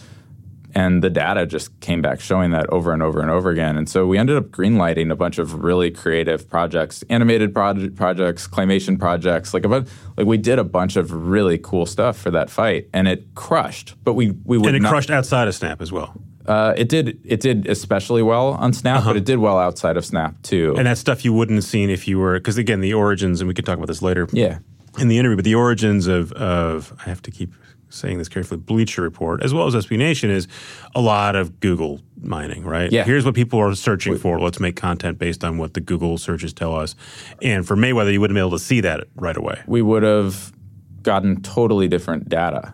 [0.76, 3.76] And the data just came back showing that over and over and over again.
[3.76, 8.48] And so we ended up greenlighting a bunch of really creative projects, animated proj- projects,
[8.48, 9.52] claymation projects.
[9.52, 12.88] Like a bunch, like we did a bunch of really cool stuff for that fight,
[12.94, 13.96] and it crushed.
[14.04, 16.14] But we we would And it not, crushed outside of Snap as well.
[16.46, 20.06] Uh, it did it did especially well on Snap, but it did well outside of
[20.06, 20.74] Snap too.
[20.78, 23.48] And that stuff you wouldn't have seen if you were, because again, the origins, and
[23.48, 24.60] we could talk about this later yeah,
[24.98, 27.54] in the interview, but the origins of, of, I have to keep
[27.90, 30.48] saying this carefully, Bleacher Report, as well as SB Nation, is
[30.96, 32.92] a lot of Google mining, right?
[32.92, 33.04] Yeah.
[33.04, 34.40] Here's what people are searching for.
[34.40, 36.96] Let's make content based on what the Google searches tell us.
[37.42, 39.62] And for Mayweather, you wouldn't be able to see that right away.
[39.66, 40.54] we would have
[41.02, 42.74] gotten totally different data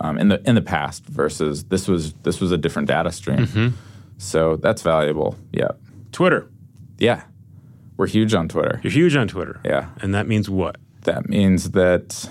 [0.00, 3.74] um, in the in the past versus this was this was a different data stream.
[4.18, 5.36] So that's valuable.
[5.52, 5.70] Yeah,
[6.12, 6.48] Twitter.
[6.98, 7.24] yeah,
[7.96, 8.80] we're huge on Twitter.
[8.82, 9.60] You're huge on Twitter.
[9.64, 9.90] Yeah.
[10.00, 10.76] And that means what?
[11.02, 12.28] That means that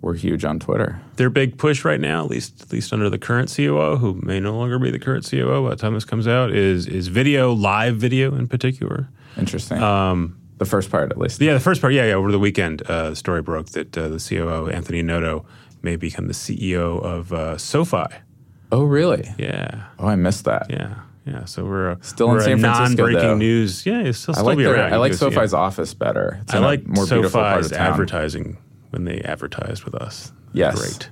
[0.00, 1.00] we're huge on Twitter.
[1.16, 4.40] Their big push right now, at least at least under the current COO, who may
[4.40, 7.52] no longer be the current COO by the time this comes out, is is video,
[7.52, 9.08] live video in particular.
[9.36, 9.78] Interesting.
[9.82, 11.40] Um, the first part, at least.
[11.40, 12.14] Yeah, the first part, yeah, yeah.
[12.14, 15.46] Over the weekend, uh, the story broke that uh, the COO, Anthony Noto,
[15.82, 18.06] may become the CEO of uh, SoFi.
[18.72, 19.28] Oh, really?
[19.38, 20.66] Yeah, Oh, I missed that.
[20.70, 20.94] yeah.
[21.26, 23.36] Yeah, so we're a, Still we're in San a Francisco, non-breaking though.
[23.36, 23.84] news.
[23.84, 24.94] Yeah, it's still, I still like their, around.
[24.94, 25.12] I like.
[25.14, 26.38] SoFi's office better.
[26.42, 27.92] It's I like more beautiful part SoFi's of town.
[27.92, 28.56] advertising
[28.88, 30.32] when they advertised with us.
[30.54, 30.80] Yes.
[30.80, 31.10] great.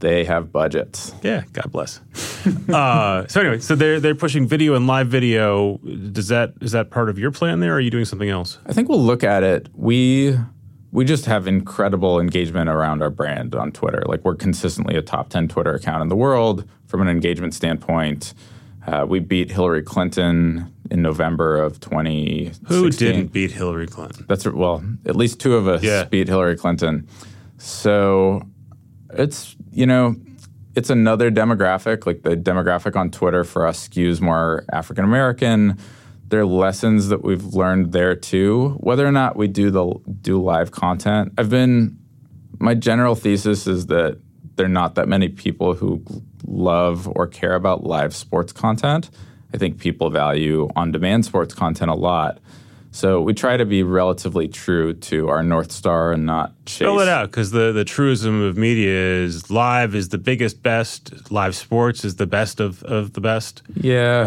[0.00, 1.12] They have budgets.
[1.22, 2.00] Yeah, God bless.
[2.72, 5.76] uh, so anyway, so they're they're pushing video and live video.
[5.78, 7.72] Does that is that part of your plan there?
[7.72, 8.58] Or are you doing something else?
[8.66, 9.68] I think we'll look at it.
[9.74, 10.36] We
[10.90, 14.02] we just have incredible engagement around our brand on Twitter.
[14.06, 18.34] Like we're consistently a top ten Twitter account in the world from an engagement standpoint.
[18.86, 22.66] Uh, we beat Hillary Clinton in November of 2016.
[22.68, 24.24] Who didn't beat Hillary Clinton?
[24.28, 26.04] That's well, at least two of us Yeah.
[26.04, 27.06] beat Hillary Clinton.
[27.58, 28.42] So
[29.12, 30.16] it's you know
[30.74, 32.06] it's another demographic.
[32.06, 35.76] Like the demographic on Twitter for us skews more African American.
[36.28, 38.76] There are lessons that we've learned there too.
[38.80, 41.98] Whether or not we do the do live content, I've been
[42.58, 44.20] my general thesis is that
[44.56, 46.04] there are not that many people who
[46.46, 49.08] love or care about live sports content.
[49.54, 52.38] I think people value on demand sports content a lot.
[52.98, 56.78] So we try to be relatively true to our North Star and not chase.
[56.78, 61.30] Spell it out, because the the truism of media is live is the biggest, best.
[61.30, 63.62] Live sports is the best of, of the best.
[63.74, 64.26] Yeah.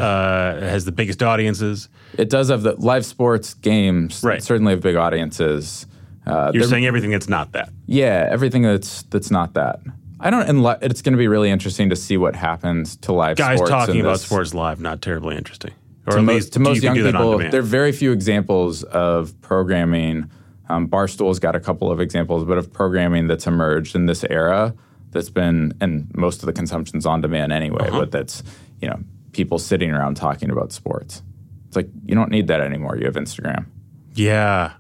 [0.56, 1.90] Uh, it has the biggest audiences.
[2.18, 4.42] it does have the live sports games Right.
[4.42, 5.86] certainly have big audiences.
[6.26, 7.70] Uh, You're saying everything that's not that.
[7.88, 9.82] Yeah, everything that's that's not that.
[10.22, 10.48] I don't.
[10.48, 13.58] And li- it's going to be really interesting to see what happens to live Guys
[13.58, 15.72] sports talking about sports live, not terribly interesting.
[16.08, 17.92] Or to most, to you most can young do that on people, there are very
[17.92, 20.30] few examples of programming.
[20.70, 24.74] Um, Barstool's got a couple of examples, but of programming that's emerged in this era
[25.12, 28.00] that's been, and most of the consumption's on demand anyway, Uh-huh.
[28.00, 28.42] but that's,
[28.80, 29.00] you know,
[29.34, 31.22] people sitting around talking about sports.
[31.68, 32.98] It's like, you don't need that anymore.
[32.98, 33.66] You have Instagram.
[34.14, 34.74] Yeah.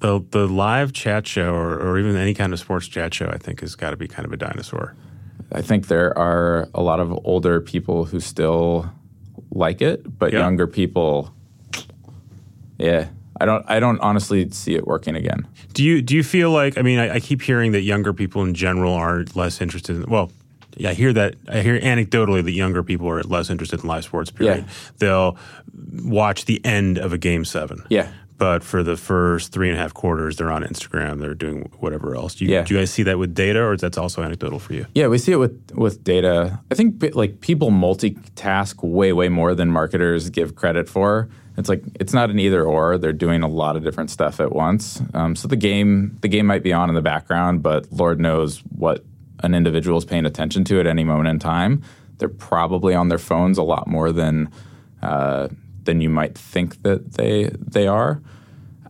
[0.00, 3.38] The the live chat show or, or even any kind of sports chat show, I
[3.38, 4.94] think, has got to be kind of a dinosaur.
[5.52, 8.90] I think there are a lot of older people who still
[9.54, 10.40] like it, but Yeah.
[10.40, 11.32] younger people,
[12.78, 13.08] yeah,
[13.40, 13.64] I don't.
[13.68, 15.46] I don't honestly see it working again.
[15.74, 16.78] Do you do you feel like?
[16.78, 19.96] I mean, I, I keep hearing that younger people in general are less interested.
[19.96, 20.30] in Well,
[20.76, 21.34] yeah, I hear that.
[21.48, 24.30] I hear anecdotally that younger people are less interested in live sports.
[24.30, 24.64] Period.
[24.66, 24.72] Yeah.
[24.98, 25.36] They'll
[26.04, 27.82] watch the end of a game seven.
[27.88, 28.08] Yeah.
[28.42, 31.20] But for the first three and a half quarters, they're on Instagram.
[31.20, 32.34] They're doing whatever else.
[32.34, 32.64] Do you, Yeah.
[32.64, 34.84] do you guys see that with data, or is that also anecdotal for you?
[34.96, 36.58] Yeah, we see it with with data.
[36.68, 41.28] I think like people multitask way way more than marketers give credit for.
[41.56, 42.98] It's like it's not an either or.
[42.98, 45.00] They're doing a lot of different stuff at once.
[45.14, 48.58] Um, so the game the game might be on in the background, but Lord knows
[48.76, 49.04] what
[49.44, 51.80] an individual is paying attention to at any moment in time.
[52.18, 54.48] They're probably on their phones a lot more than
[55.00, 55.46] uh,
[55.84, 58.22] than you might think that they they are.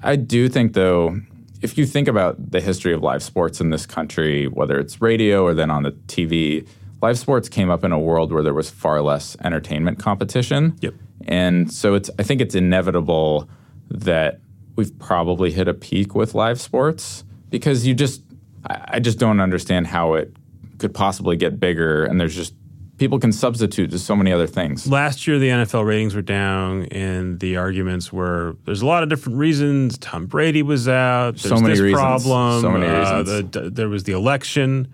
[0.03, 1.21] I do think though,
[1.61, 5.45] if you think about the history of live sports in this country, whether it's radio
[5.45, 6.67] or then on the TV,
[7.01, 10.77] live sports came up in a world where there was far less entertainment competition.
[10.81, 10.95] Yep.
[11.27, 13.49] And so it's I think it's inevitable
[13.91, 14.41] that
[14.77, 18.23] we've probably hit a peak with live sports because you just
[18.69, 20.35] I, I just don't understand how it
[20.79, 22.55] could possibly get bigger and there's just
[23.03, 24.87] people can substitute to so many other things.
[24.87, 29.09] Last year, the NFL ratings were down, and the arguments were there's a lot of
[29.09, 29.99] different reasons.
[29.99, 31.33] Tom Brady was out.
[31.33, 32.01] There's So many this reasons.
[32.01, 32.61] problem.
[32.63, 33.51] So many uh, reasons.
[33.51, 34.87] the- there was the election.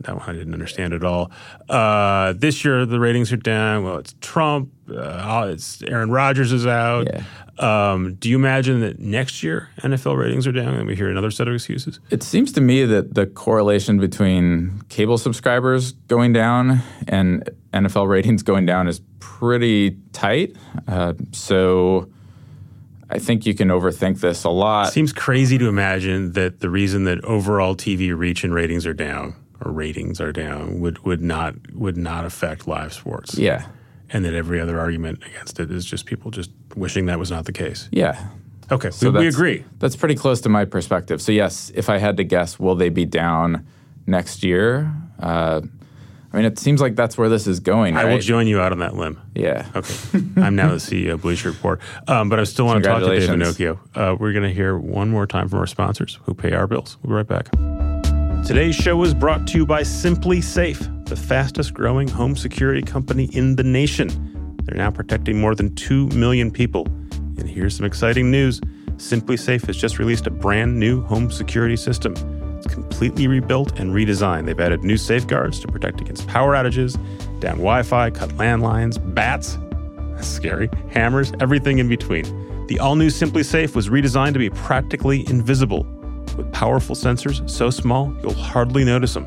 [0.00, 1.30] That one I didn't understand at all.
[1.68, 3.84] Uh, this year, the ratings are down.
[3.84, 4.70] Well, it's Trump.
[4.88, 7.08] Uh, it's Aaron Rodgers is out.
[7.12, 7.24] Yeah.
[7.58, 11.30] Um, do you imagine that next year NFL ratings are down and we hear another
[11.30, 11.98] set of excuses?
[12.10, 18.42] It seems to me that the correlation between cable subscribers going down and NFL ratings
[18.42, 20.54] going down is pretty tight.
[20.86, 22.08] Uh, so
[23.10, 24.92] I think you can overthink this a lot.
[24.92, 29.34] Seems crazy to imagine that the reason that overall TV reach and ratings are down
[29.64, 33.36] or ratings are down would, would not would not affect live sports.
[33.38, 33.66] yeah.
[34.10, 37.44] And that every other argument against it is just people just wishing that was not
[37.44, 37.90] the case.
[37.92, 38.28] Yeah.
[38.70, 39.64] Okay, So we, we agree.
[39.80, 41.20] That's pretty close to my perspective.
[41.20, 43.66] So, yes, if I had to guess, will they be down
[44.06, 44.90] next year?
[45.18, 45.60] Uh,
[46.32, 47.96] I mean, it seems like that's where this is going.
[47.96, 49.20] I will join you out on that limb.
[49.34, 49.66] Yeah.
[49.74, 50.18] Okay.
[50.36, 51.80] I'm now the CEO of Bleacher Report.
[52.06, 53.28] Um, but I still want to talk to Dave.
[53.28, 53.78] Finocchio.
[53.94, 56.98] Uh, we're going to hear one more time from our sponsors who pay our bills.
[57.02, 57.77] We'll be right back.
[58.46, 63.56] Today's show is brought to you by SimpliSafe, the fastest growing home security company in
[63.56, 64.08] the nation.
[64.64, 66.86] They're now protecting more than 2 million people.
[67.36, 68.60] And here's some exciting news
[68.96, 72.14] SimpliSafe has just released a brand new home security system.
[72.56, 74.46] It's completely rebuilt and redesigned.
[74.46, 76.94] They've added new safeguards to protect against power outages,
[77.40, 79.58] down Wi Fi, cut landlines, bats,
[80.14, 82.66] that's scary, hammers, everything in between.
[82.66, 85.86] The all new SimpliSafe was redesigned to be practically invisible
[86.38, 89.26] with powerful sensors so small you'll hardly notice them.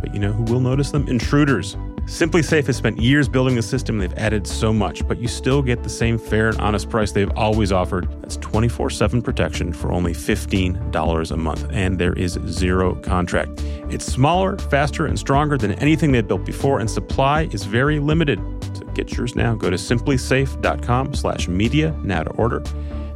[0.00, 1.06] But you know who will notice them?
[1.08, 1.76] Intruders.
[2.06, 3.96] SimpliSafe has spent years building the system.
[3.96, 7.30] They've added so much, but you still get the same fair and honest price they've
[7.34, 8.06] always offered.
[8.20, 13.52] That's 24 7 protection for only $15 a month, and there is zero contract.
[13.88, 18.38] It's smaller, faster, and stronger than anything they've built before, and supply is very limited.
[18.74, 19.54] So get yours now.
[19.54, 22.62] Go to simplisafe.com slash media now to order.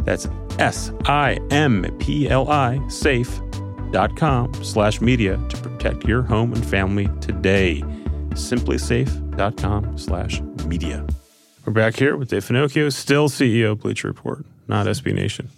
[0.05, 0.27] That's
[0.59, 7.09] S I M P L I safe.com slash media to protect your home and family
[7.21, 7.83] today.
[8.31, 11.07] SimpliSafe.com slash media.
[11.65, 15.49] We're back here with Dave Finocchio, still CEO of Bleacher Report, not SB Nation.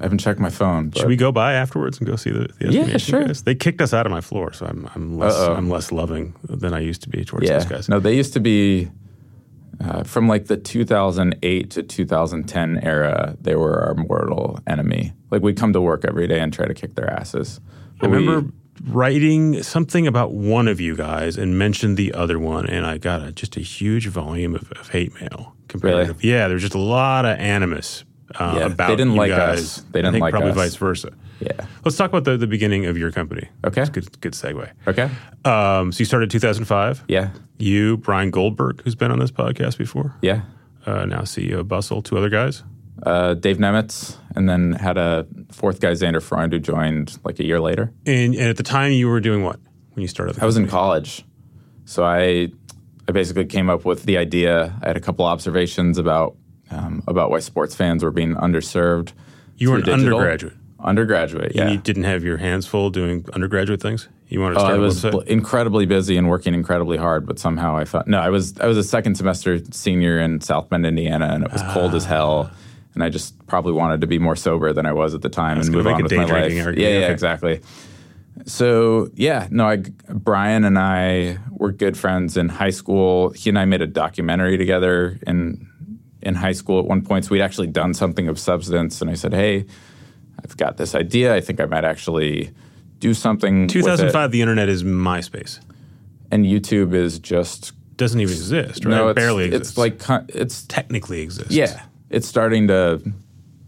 [0.00, 0.88] I haven't checked my phone.
[0.88, 3.24] But Should we go by afterwards and go see the, the SB Yeah, Nation sure.
[3.26, 3.42] guys?
[3.42, 5.54] They kicked us out of my floor, so I'm, I'm less Uh-oh.
[5.54, 7.58] I'm less loving than I used to be towards yeah.
[7.58, 7.88] those guys.
[7.88, 8.88] No, they used to be
[9.82, 13.36] uh, from like the 2008 to 2010 era.
[13.40, 15.12] They were our mortal enemy.
[15.30, 17.60] Like we'd come to work every day and try to kick their asses.
[18.02, 18.52] I we- remember
[18.88, 23.22] writing something about one of you guys and mentioned the other one, and I got
[23.22, 25.54] a, just a huge volume of, of hate mail.
[25.68, 26.14] Compared Really?
[26.14, 28.04] to, yeah, there's just a lot of animus
[28.36, 29.58] uh, Yeah, about they didn't like guys.
[29.60, 29.84] us.
[29.92, 30.56] They didn't think like probably us.
[30.56, 31.12] vice versa.
[31.40, 31.66] Yeah.
[31.84, 33.48] Let's talk about the, the beginning of your company.
[33.64, 33.84] Okay.
[33.86, 34.70] Good, good segue.
[34.86, 35.10] Okay.
[35.44, 37.04] Um, so you started 2005.
[37.08, 37.30] Yeah.
[37.58, 40.42] You, Bryan Goldberg, who's been on this podcast before, Yeah.
[40.86, 42.62] uh, now CEO of Bustle, two other guys.
[43.02, 47.44] Uh, Dave Nemetz, and then had a fourth guy, Zander Freund, who joined like a
[47.44, 47.92] year later.
[48.04, 49.58] And, and at the time, you were doing what
[49.94, 50.36] when you started?
[50.36, 51.24] The I was in college,
[51.86, 52.48] so I
[53.08, 54.78] I basically came up with the idea.
[54.82, 56.36] I had a couple observations about
[56.70, 59.12] um, about why sports fans were being underserved.
[59.56, 60.18] You were an digital.
[60.18, 60.52] undergraduate.
[60.82, 61.70] Undergraduate, yeah.
[61.70, 64.08] You didn't have your hands full doing undergraduate things.
[64.28, 67.38] You wanted to Oh, start I was bl- incredibly busy and working incredibly hard, but
[67.38, 68.18] somehow I thought no.
[68.18, 71.62] I was I was a second semester senior in South Bend, Indiana, and it was
[71.72, 72.50] cold as hell.
[72.52, 72.56] Ah.
[72.94, 75.60] And I just probably wanted to be more sober than I was at the time
[75.60, 76.28] and move on with my life.
[76.52, 77.12] drinking Yeah, yeah, okay.
[77.12, 77.60] exactly.
[78.46, 79.76] So yeah, no, I
[80.08, 83.30] Bryan and I were good friends in high school.
[83.30, 85.66] He and I made a documentary together in
[86.22, 87.24] in high school at one point.
[87.26, 89.66] So we'd actually done something of substance, and I said, "Hey,
[90.44, 91.34] I've got this idea.
[91.34, 92.50] I think I might actually
[92.98, 95.60] do something." with it." 2005, the internet is MySpace.
[96.32, 98.90] and YouTube is just Doesn't even exist, right?
[98.92, 99.70] no, it barely exists.
[99.70, 101.52] It's like it's technically exists.
[101.52, 103.00] yeah, it's starting to.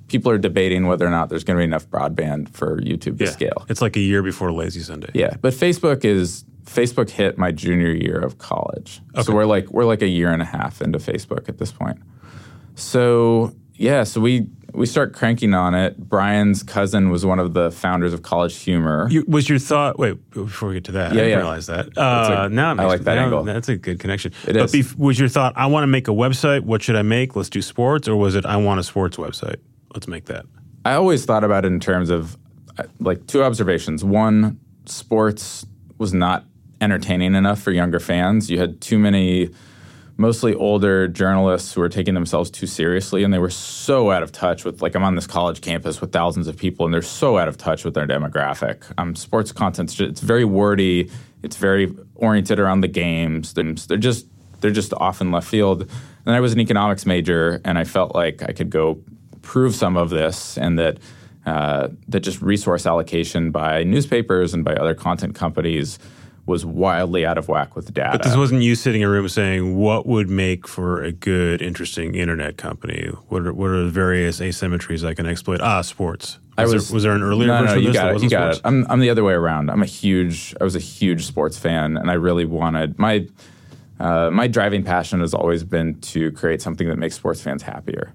[0.08, 3.26] People are debating whether or not there's going to be enough broadband for YouTube to
[3.28, 3.64] scale.
[3.70, 5.08] It's like a year before Lazy Sunday.
[5.14, 9.22] Yeah, but Facebook is Facebook hit my junior year of college, Okay.
[9.22, 11.98] so we're like we're like a year and a half into Facebook at this point.
[12.74, 15.98] So yeah, so we we start cranking on it.
[15.98, 19.06] Bryan's cousin was one of the founders of College Humor.
[19.10, 19.98] You, was your thought?
[19.98, 21.36] Wait, before we get to that, I Yeah, didn't yeah.
[21.36, 21.98] realize that.
[21.98, 23.44] Uh, a- now I like that now angle.
[23.44, 24.32] That's a good connection.
[24.46, 24.72] It but is.
[24.72, 25.52] bef- was your thought?
[25.56, 26.62] I want to make a website.
[26.62, 27.36] What should I make?
[27.36, 28.46] Let's do sports, or was it?
[28.46, 29.56] I want a sports website.
[29.94, 30.46] Let's make that.
[30.84, 32.36] I always thought about it in terms of
[32.78, 34.02] uh, like two observations.
[34.04, 35.66] One, sports
[35.98, 36.44] was not
[36.80, 38.50] entertaining enough for younger fans.
[38.50, 39.50] You had too many
[40.16, 44.30] mostly older journalists who were taking themselves too seriously and they were so out of
[44.30, 47.38] touch with like I'm on this college campus with thousands of people and they're so
[47.38, 48.84] out of touch with their demographic.
[48.98, 51.10] Um, sports content it's very wordy,
[51.42, 53.54] it's very oriented around the games.
[53.54, 54.26] They're, they're just
[54.60, 55.90] they're just off in left field.
[56.24, 59.02] And I was an economics major and I felt like I could go
[59.42, 60.98] prove some of this and that
[61.44, 65.98] uh, that just resource allocation by newspapers and by other content companies
[66.44, 68.10] was wildly out of whack with data.
[68.12, 71.62] But this wasn't you sitting in a room saying what would make for a good,
[71.62, 73.08] interesting internet company.
[73.28, 75.60] What are, what are the various asymmetries I can exploit?
[75.60, 76.38] Ah, sports.
[76.58, 78.02] I Was, was- there, was there an earlier no, version no, of you this got
[78.02, 78.10] that it.
[78.10, 78.58] You wasn't got sports?
[78.58, 78.68] it.
[78.68, 79.70] I'm, I'm the other way around.
[79.70, 80.54] I'm a huge.
[80.60, 83.28] I was a huge sports fan, and I really wanted my
[84.00, 88.12] uh, my driving passion has always been to create something that makes sports fans happier.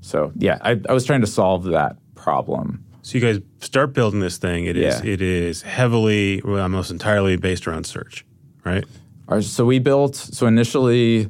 [0.00, 2.84] So yeah, I, I was trying to solve that problem.
[3.06, 4.64] So you guys start building this thing.
[4.64, 5.12] It is Yeah.
[5.12, 8.26] it is heavily, well, almost entirely based around search,
[8.64, 8.84] right?
[9.28, 10.16] Our, so we built.
[10.16, 11.28] So initially,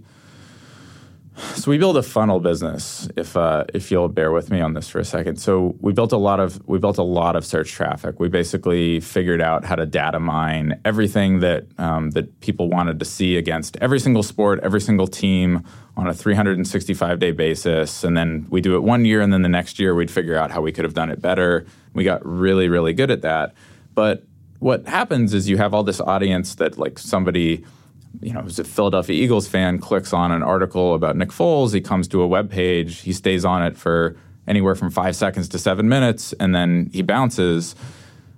[1.55, 3.09] so we built a funnel business.
[3.17, 5.37] If uh, if you'll bear with me on this for a second.
[5.37, 8.19] So we built a lot of we built a lot of search traffic.
[8.19, 13.05] We basically figured out how to data mine everything that um, that people wanted to
[13.05, 15.65] see against every single sport, every single team
[15.97, 18.05] on a 365 day basis.
[18.05, 20.51] And then we do it one year, and then the next year we'd figure out
[20.51, 21.67] how we could have done it better.
[21.93, 23.55] We got really really good at that.
[23.95, 24.25] But
[24.59, 27.65] what happens is you have all this audience that like somebody
[28.21, 31.81] you know, who's a Philadelphia Eagles fan clicks on an article about Nick Foles, he
[31.81, 35.59] comes to a web page, he stays on it for anywhere from five seconds to
[35.59, 37.75] seven minutes, and then he bounces.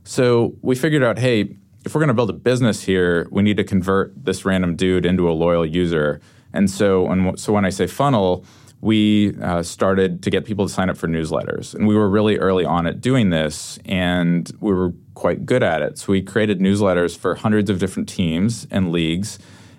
[0.05, 3.57] So we figured out, hey, if we're going to build a business here, we need
[3.57, 6.21] to convert this random dude into a loyal user.
[6.53, 8.45] And so, and so when I say funnel,
[8.81, 12.39] we uh, started to get people to sign up for newsletters, and we were really
[12.39, 15.99] early on at doing this, and we were quite good at it.
[15.99, 19.39] So we created newsletters for hundreds of different teams and leagues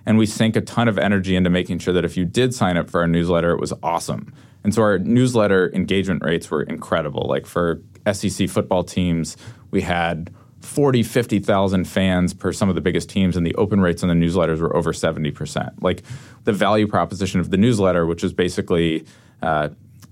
[0.10, 2.78] And we sank a ton of energy into making sure that if you did sign
[2.78, 4.34] up for our newsletter, it was awesome.
[4.64, 7.28] And so our newsletter engagement rates were incredible.
[7.30, 7.80] Like for
[8.12, 9.38] SEC football teams,
[9.70, 14.02] we had 40, 50,000 fans per some of the biggest teams, and the open rates
[14.02, 15.84] on the newsletters were over 70%.
[15.84, 16.02] Like
[16.44, 19.06] the value proposition of the newsletter, which is basically
[19.44, 19.70] uh,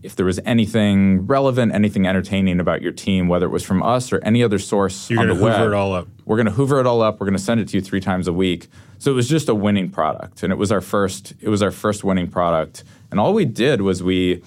[0.07, 4.13] if there was anything relevant, anything entertaining about your team, whether it was from us
[4.13, 6.07] or any other source You're on the gonna web, hoover it all up.
[6.25, 7.19] we're going to hoover it all up.
[7.19, 8.69] We're going to send it to you three times a week.
[8.99, 11.33] So it was just a winning product, and it was our first.
[11.41, 14.41] It was our first winning product, and all we did was we.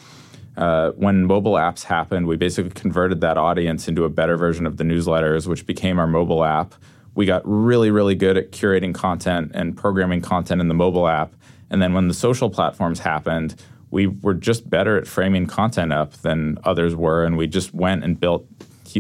[0.57, 4.77] Uh, when mobile apps happened, we basically converted that audience into a better version of
[4.77, 6.75] the newsletters, which became our mobile app.
[7.15, 11.33] We got really, really good at curating content and programming content in the mobile app.
[11.71, 13.55] And then when the social platforms happened,
[13.91, 17.24] we were just better at framing content up than others were.
[17.24, 18.47] And we just went and built,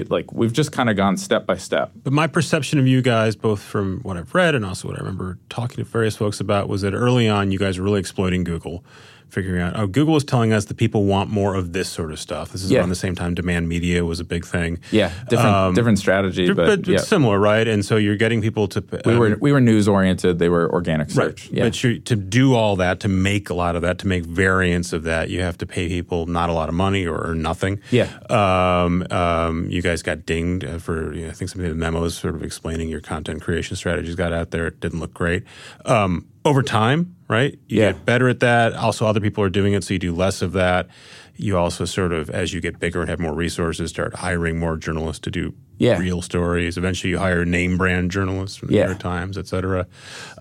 [0.08, 1.92] like, we've just kind of gone step by step.
[2.02, 5.00] But my perception of you guys, both from what I've read and also what I
[5.00, 8.44] remember talking to various folks about, was that early on you guys were really exploiting
[8.44, 8.84] Google
[9.30, 12.18] figuring out, oh, Google is telling us that people want more of this sort of
[12.20, 12.52] stuff.
[12.52, 12.80] This is Yeah.
[12.80, 14.78] around the same time demand media was a big thing.
[14.90, 16.98] Yeah, different different strategy, But, but, yeah.
[16.98, 17.66] similar, right?
[17.66, 18.84] And so you're getting people to.
[19.04, 20.38] we um, were we were news oriented.
[20.38, 21.14] They were organic Right.
[21.38, 21.50] search.
[21.50, 21.64] Yeah.
[21.64, 24.92] But you, to do all that, to make a lot of that, to make variants
[24.92, 27.80] of that, you have to pay people not a lot of money or, or nothing.
[27.90, 28.08] Yeah.
[28.28, 31.74] Um, um, you guys got dinged uh, for, you know, I think some of the
[31.74, 34.66] memos sort of explaining your content creation strategies got out there.
[34.66, 35.44] It didn't look great.
[35.84, 37.58] Um, over time, right?
[37.68, 37.92] You Yeah.
[37.92, 38.72] get better at that.
[38.74, 40.88] Also, other people are doing it, so you do less of that.
[41.36, 44.76] You also sort of, as you get bigger and have more resources, start hiring more
[44.76, 45.98] journalists to do Yeah.
[45.98, 46.76] real stories.
[46.76, 48.82] Eventually, you hire name brand journalists from the Yeah.
[48.82, 49.86] New York Times, et cetera.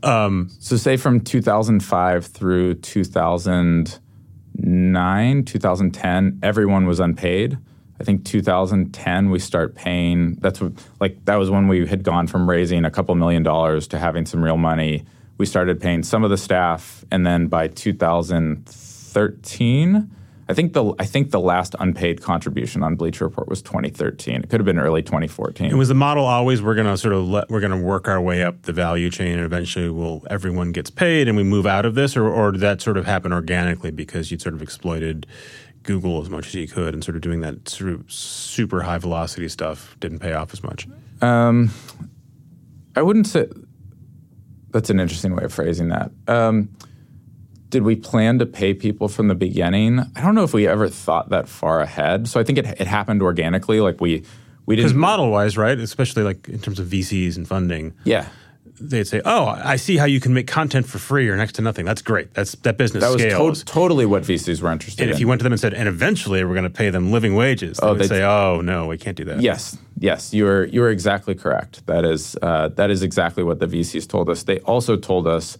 [0.03, 7.57] So say from 2005 through 2009, 2010, everyone was unpaid.
[8.01, 10.37] I think 2010 we start paying.
[10.41, 10.71] That's what,
[11.01, 14.25] like that was when we had gone from raising a couple million dollars to having
[14.25, 15.03] some real money.
[15.39, 20.11] We started paying some of the staff, and then by 2013,
[20.49, 24.35] I think the I think the last unpaid contribution on Bleacher Report was 2013.
[24.35, 25.69] It could have been early 2014.
[25.69, 28.07] And was the model always we're going to sort of let we're going to work
[28.07, 31.67] our way up the value chain and eventually we'll everyone gets paid and we move
[31.67, 34.63] out of this or or did that sort of happen organically because you'd sort of
[34.63, 35.27] exploited
[35.83, 38.97] Google as much as you could and sort of doing that sort of super high
[38.97, 40.87] velocity stuff didn't pay off as much.
[41.21, 41.69] Um,
[42.95, 43.47] I wouldn't say
[44.71, 46.11] that's an interesting way of phrasing that.
[46.27, 46.69] Um,
[47.69, 49.99] did we plan to pay people from the beginning?
[49.99, 52.27] I don't know if we ever thought that far ahead.
[52.27, 53.79] So I think it, it happened organically.
[53.79, 54.23] Like we
[54.65, 54.89] we didn't.
[54.89, 58.27] Because model wise, right, especially like in terms of VCs and funding, yeah,
[58.81, 61.61] they'd say, "Oh, I see how you can make content for free or next to
[61.61, 61.85] nothing.
[61.85, 62.33] That's great.
[62.33, 65.03] That's that business that was scales." to- totally what VCs were interested in.
[65.05, 65.15] and in.
[65.15, 67.35] if you went to them and said, "And eventually we're going to pay them living
[67.35, 70.47] wages," they Oh, would they'd- say, "Oh no, we can't do that." Yes, yes, you
[70.47, 71.85] are you are exactly correct.
[71.87, 74.43] That is uh, that is exactly what the VCs told us.
[74.43, 75.57] They also told us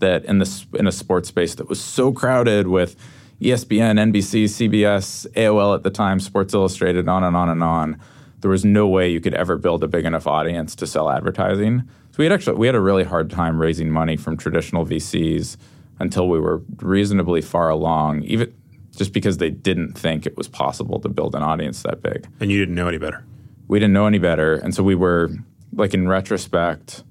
[0.00, 2.96] that in this in a sports space that was so crowded with
[3.40, 7.96] ESPN, NBC, CBS, AOL at the time, Sports Illustrated, on and on and on.
[8.40, 11.82] There was no way you could ever build a big enough audience to sell advertising.
[12.16, 15.58] So we had actually we had a really hard time raising money from traditional VCs
[15.98, 18.54] until we were reasonably far along, even
[18.96, 22.50] just because they didn't think it was possible to build an audience that big And
[22.50, 23.22] you didn't know any better.
[23.68, 25.30] we didn't know any better, and so we were
[25.74, 27.04] like in retrospect.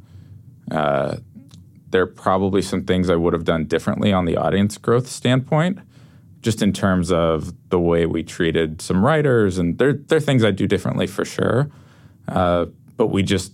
[0.71, 1.17] Uh,
[1.91, 5.77] there are probably some things I would have done differently on the audience growth standpoint,
[6.41, 10.43] just in terms of the way we treated some writers, and there there are things
[10.43, 11.69] I do differently for sure.
[12.27, 12.65] Uh,
[12.97, 13.51] but we just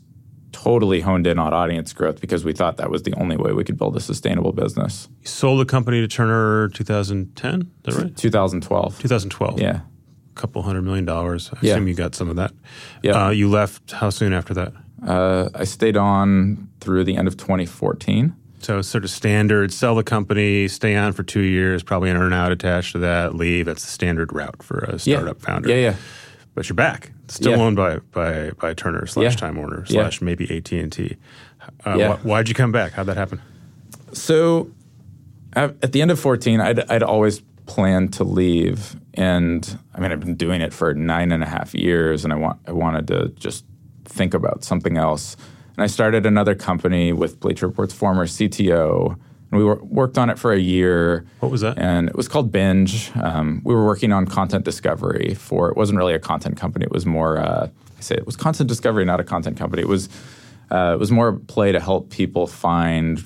[0.52, 3.64] totally honed in on audience growth because we thought that was the only way we
[3.64, 5.08] could build a sustainable business.
[5.22, 8.18] You sold the company to Turner 2010, is that right?
[8.18, 9.00] 2012.
[9.00, 9.60] 2012.
[9.62, 9.80] Yeah.
[9.80, 11.50] A couple hundred million dollars.
[11.54, 11.74] I Yeah.
[11.74, 12.52] assume you got some of that.
[13.04, 13.28] Yeah.
[13.28, 14.74] Uh, you left how soon after that?
[15.06, 18.34] Uh, I stayed on through the end of 2014.
[18.60, 22.52] So sort of standard sell the company, stay on for two years, probably an earnout
[22.52, 23.66] attached to that, leave.
[23.66, 25.70] That's the standard route for a startup founder.
[25.70, 25.96] Yeah, yeah.
[26.54, 27.12] But you're back.
[27.28, 27.58] Still Yeah.
[27.64, 29.40] owned by, by, by Turner slash Yeah.
[29.40, 31.16] Time Warner slash maybe AT&T.
[31.86, 32.16] Uh, Yeah.
[32.18, 32.92] wh- why'd you come back?
[32.94, 33.42] How'd that happen?
[34.14, 34.70] So
[35.54, 38.96] at at the end of 14, I'd, I'd always planned to leave.
[39.14, 42.36] And I mean, I've been doing it for nine and a half years, and I,
[42.36, 43.66] want, I wanted to just
[44.06, 45.38] think about something else.
[45.78, 49.18] And I started another company with Bleacher Report's former CTO.
[49.52, 51.26] And we wor- worked on it for a year.
[51.42, 51.78] What was that?
[51.78, 53.12] And it was called Binge.
[53.16, 56.86] Um, we were working on content discovery for, it wasn't really a content company.
[56.86, 59.82] It was more, uh, I say it was content discovery, not a content company.
[59.82, 60.10] It was,
[60.72, 63.22] uh, it was more a play to help people find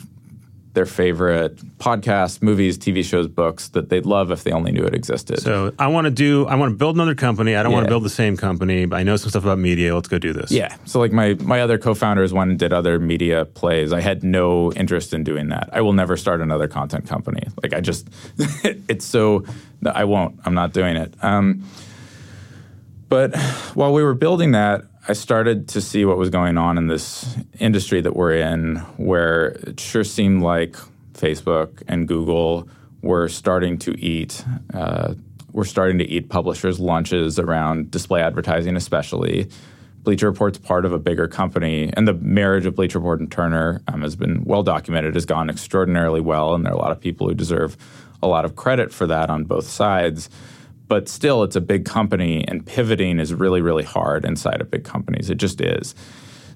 [0.76, 4.94] their favorite podcasts, movies, TV shows, books that they'd love if they only knew it
[4.94, 5.42] existed.
[5.42, 6.46] So I want to do.
[6.46, 7.56] I want to build another company.
[7.56, 8.86] I don't want to build the same company.
[8.86, 9.96] But I know some stuff about media.
[9.96, 10.52] Let's go do this.
[10.52, 10.76] Yeah.
[10.86, 13.92] So like my my other co-founders went and did other media plays.
[13.92, 15.70] I had no interest in doing that.
[15.74, 17.48] I will never start another content company.
[17.64, 18.08] Like I just
[18.88, 19.44] it's so
[19.86, 20.40] I won't.
[20.46, 21.14] I'm not doing it.
[21.24, 21.64] Um,
[23.10, 23.36] but
[23.76, 27.38] while we were building that, I started to see what was going on in this
[27.60, 30.76] industry that we're in, where it sure seemed like
[31.14, 32.68] Facebook and Google
[33.04, 34.44] were starting to eat.
[34.74, 35.14] Uh,
[35.52, 39.48] we're starting to eat publishers' lunches around display advertising, especially.
[40.02, 43.84] Bleacher Report's part of a bigger company, and the marriage of Bleacher Report and Turner
[43.88, 47.00] um, has been well documented, has gone extraordinarily well, and there are a lot of
[47.00, 47.78] people who deserve
[48.24, 50.32] a lot of credit for that on both sides.
[50.88, 54.84] But still, it's a big company, and pivoting is really, really hard inside of big
[54.84, 55.30] companies.
[55.30, 55.96] It just is.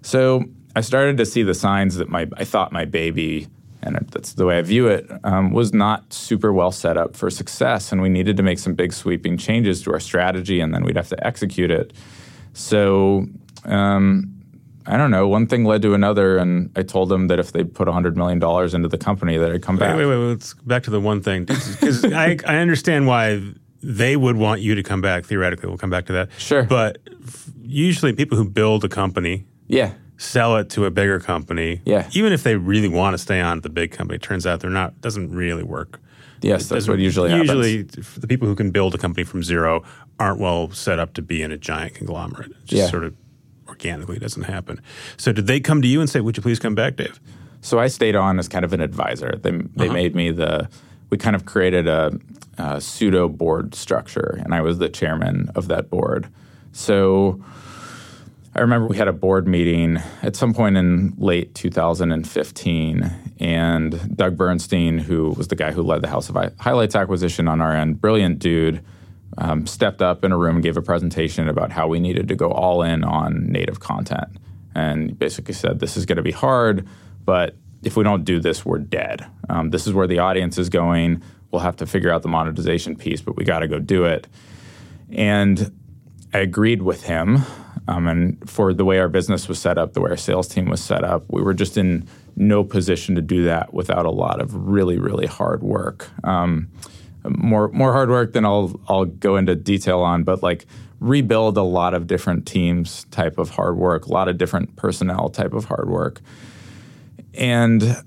[0.01, 3.47] So I started to see the signs that my I thought my baby,
[3.81, 7.29] and that's the way I view it, um, was not super well set up for
[7.29, 10.83] success, and we needed to make some big sweeping changes to our strategy, and then
[10.83, 11.93] we'd have to execute it.
[12.53, 13.25] So
[13.65, 14.31] um,
[14.85, 15.27] I don't know.
[15.27, 18.39] One thing led to another, and I told them that if they put hundred million
[18.39, 19.97] dollars into the company, that I'd come Wait, back.
[19.97, 20.15] wait, wait.
[20.15, 23.41] Let's go back to the one thing because I, I understand why
[23.81, 25.25] they would want you to come back.
[25.25, 26.29] Theoretically, we'll come back to that.
[26.37, 26.63] Sure.
[26.63, 31.81] But f- usually, people who build a company Yeah, sell it to a bigger company.
[31.85, 32.09] Yeah.
[32.13, 34.59] Even if they really want to stay on at the big company, it turns out
[34.59, 34.99] they're not.
[35.01, 35.99] Doesn't really work.
[36.41, 37.49] yes, that's what usually happens.
[37.49, 37.81] Usually,
[38.17, 39.83] the people who can build a company from zero
[40.19, 42.51] aren't well set up to be in a giant conglomerate.
[42.51, 42.87] It just Yeah.
[42.89, 43.13] sort of
[43.67, 44.81] organically doesn't happen.
[45.17, 47.19] So, did they come to you and say, "Would you please come back, Dave"?
[47.61, 49.37] So I stayed on as kind of an advisor.
[49.41, 49.93] They they Uh-huh.
[49.93, 50.69] made me the.
[51.09, 52.11] We kind of created a,
[52.57, 56.27] a pseudo board structure, and I was the chairman of that board.
[56.71, 57.43] So
[58.55, 64.37] I remember we had a board meeting at some point in late 2015, and Doug
[64.37, 68.01] Bernstein, who was the guy who led the House of Highlights acquisition on our end,
[68.01, 68.83] brilliant dude,
[69.37, 72.35] um, stepped up in a room and gave a presentation about how we needed to
[72.35, 74.29] go all in on native content,
[74.75, 76.87] and basically said this is going to be hard,
[77.23, 79.25] but if we don't do this, we're dead.
[79.49, 81.21] Um, this is where the audience is going.
[81.51, 84.27] We'll have to figure out the monetization piece, but we got to go do it.
[85.11, 85.71] And
[86.33, 87.39] I agreed with him.
[87.87, 90.65] Um, and for the way our business was set up, the way our sales team
[90.65, 94.39] was set up, we were just in no position to do that without a lot
[94.39, 96.09] of really, really hard work.
[96.23, 96.69] Um,
[97.27, 100.67] more, more hard work than I'll, I'll go into detail on, but like
[100.99, 105.29] rebuild a lot of different teams type of hard work, a lot of different personnel
[105.29, 106.21] type of hard work.
[107.33, 108.03] And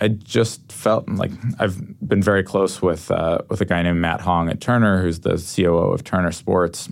[0.00, 4.20] I just felt like I've been very close with uh, with a guy named Matt
[4.20, 6.88] Hong at Turner, who's the COO of Turner Sports,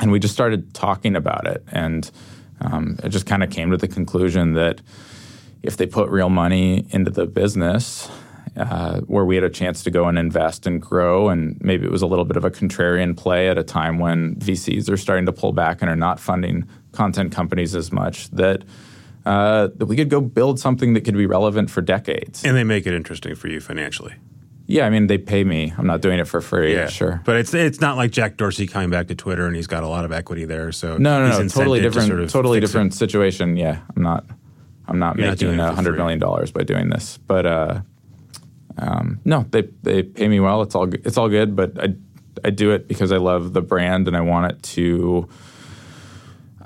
[0.00, 2.10] and we just started talking about it, and
[2.60, 4.80] um, it just kind of came to the conclusion that
[5.62, 8.08] if they put real money into the business,
[8.56, 11.92] uh, where we had a chance to go and invest and grow, and maybe it
[11.92, 15.26] was a little bit of a contrarian play at a time when VCs are starting
[15.26, 18.64] to pull back and are not funding content companies as much, that
[19.30, 22.44] uh, that we could go build something that could be relevant for decades.
[22.44, 24.14] And they make it interesting for you financially.
[24.66, 25.72] Yeah, I mean, they pay me.
[25.78, 26.74] I'm not doing it for free.
[26.74, 27.22] Yeah, Sure.
[27.24, 29.88] But it's it's not like Jack Dorsey coming back to Twitter and he's got a
[29.88, 30.72] lot of equity there.
[30.72, 31.48] So No, no, no.
[31.48, 32.08] Totally to different.
[32.08, 32.72] sort of totally fix it.
[32.72, 33.56] different situation.
[33.56, 34.24] Yeah, I'm not.
[34.88, 37.18] I'm not You're making a hundred million dollars by doing this.
[37.18, 37.80] But uh,
[38.78, 40.62] um, no, they they pay me well.
[40.62, 41.54] It's all it's all good.
[41.54, 41.94] But I
[42.44, 45.28] I do it because I love the brand and I want it to.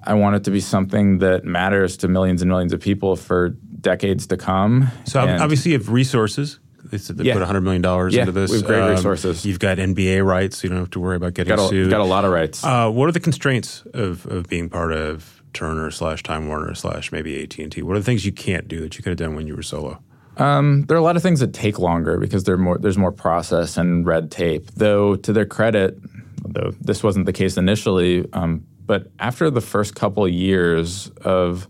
[0.07, 3.51] I want it to be something that matters to millions and millions of people for
[3.81, 4.89] decades to come.
[5.05, 6.59] So And- obviously you have resources.
[6.91, 7.35] They said they Yeah.
[7.35, 8.51] put $100 million Yeah, into this.
[8.51, 9.45] Um, we have great resources.
[9.47, 10.59] You've got NBA rights.
[10.59, 11.91] So you don't have to worry about getting got a, sued.
[11.91, 12.63] got a lot of rights.
[12.63, 17.11] Uh, what are the constraints of, of being part of Turner slash Time Warner slash
[17.11, 17.81] maybe AT&T?
[17.83, 19.63] What are the things you can't do that you could have done when you were
[19.63, 20.01] solo?
[20.37, 23.77] Um, there are a lot of things that take longer because more, there's more process
[23.79, 24.71] and red tape.
[24.77, 25.99] Though, to their credit,
[26.47, 31.69] though this wasn't the case initially, um, but after the first couple of years of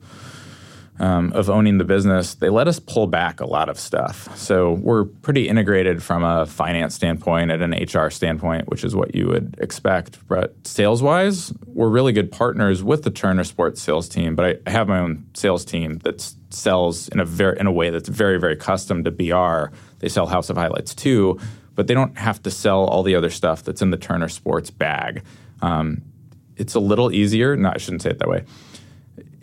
[0.98, 4.36] um, of owning the business, they let us pull back a lot of stuff.
[4.36, 9.14] So we're pretty integrated from a finance standpoint and an HR standpoint, which is what
[9.14, 10.18] you would expect.
[10.28, 14.36] But sales wise, we're really good partners with the Turner Sports sales team.
[14.36, 17.90] But I, have my own sales team that sells in a very in a way
[17.90, 19.74] that's very very custom to BR.
[19.98, 21.40] They sell House of Highlights too,
[21.74, 24.70] but they don't have to sell all the other stuff that's in the Turner Sports
[24.70, 25.24] bag.
[25.60, 26.02] Um,
[26.56, 27.56] it's a little easier.
[27.56, 28.44] No, I shouldn't say it that way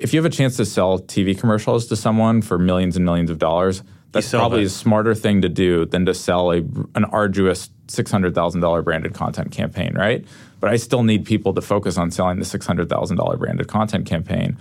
[0.02, 3.30] if you have a chance to sell TV commercials to someone for millions and millions
[3.30, 4.68] of dollars, that's probably that.
[4.68, 6.58] a smarter thing to do than to sell a,
[6.96, 10.26] an arduous $600,000 branded content campaign, right?
[10.60, 14.58] But I still need people to focus on selling the $600,000 branded content campaign.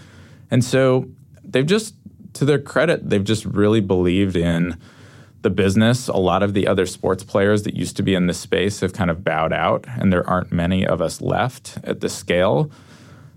[0.50, 1.08] And so
[1.42, 1.94] they've just,
[2.34, 4.78] to their credit, they've just really believed in
[5.42, 6.08] the business.
[6.08, 8.92] A lot of the other sports players that used to be in this space have
[8.92, 12.70] kind of bowed out, and there aren't many of us left at this scale.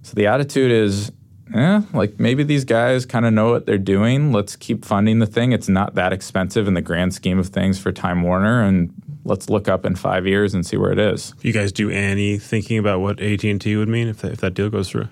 [0.02, 1.12] So the attitude is,
[1.54, 4.34] eh, like maybe these guys kind of know what they're doing.
[4.34, 5.54] Let's keep funding the thing.
[5.54, 8.94] It's not that expensive in the grand scheme of things for Time Warner, and
[9.24, 11.34] let's look up in five years and see where it is.
[11.42, 14.42] You guys do any thinking about what AT and T would mean if that, if
[14.42, 15.08] that deal goes through?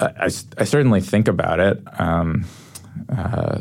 [0.00, 1.82] I, I, I certainly think about it.
[1.98, 2.44] Um,
[3.08, 3.60] uh,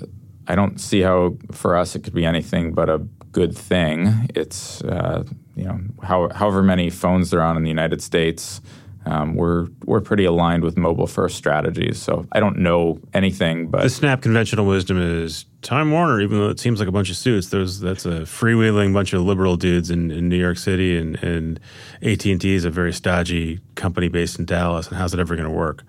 [0.51, 2.99] I don't see how for us it could be anything but a
[3.31, 4.27] good thing.
[4.35, 5.23] It's uh,
[5.55, 8.61] you know how, however many phones there are on in the United States.
[9.05, 11.99] Um, we're we're pretty aligned with mobile first strategies.
[11.99, 16.19] So I don't know anything, but the Snap conventional wisdom is Time Warner.
[16.19, 19.21] Even though it seems like a bunch of suits, there's that's a freewheeling bunch of
[19.21, 21.59] liberal dudes in, in New York City, and and
[22.03, 24.89] AT and T is a very stodgy company based in Dallas.
[24.89, 25.83] And how's it ever going to work?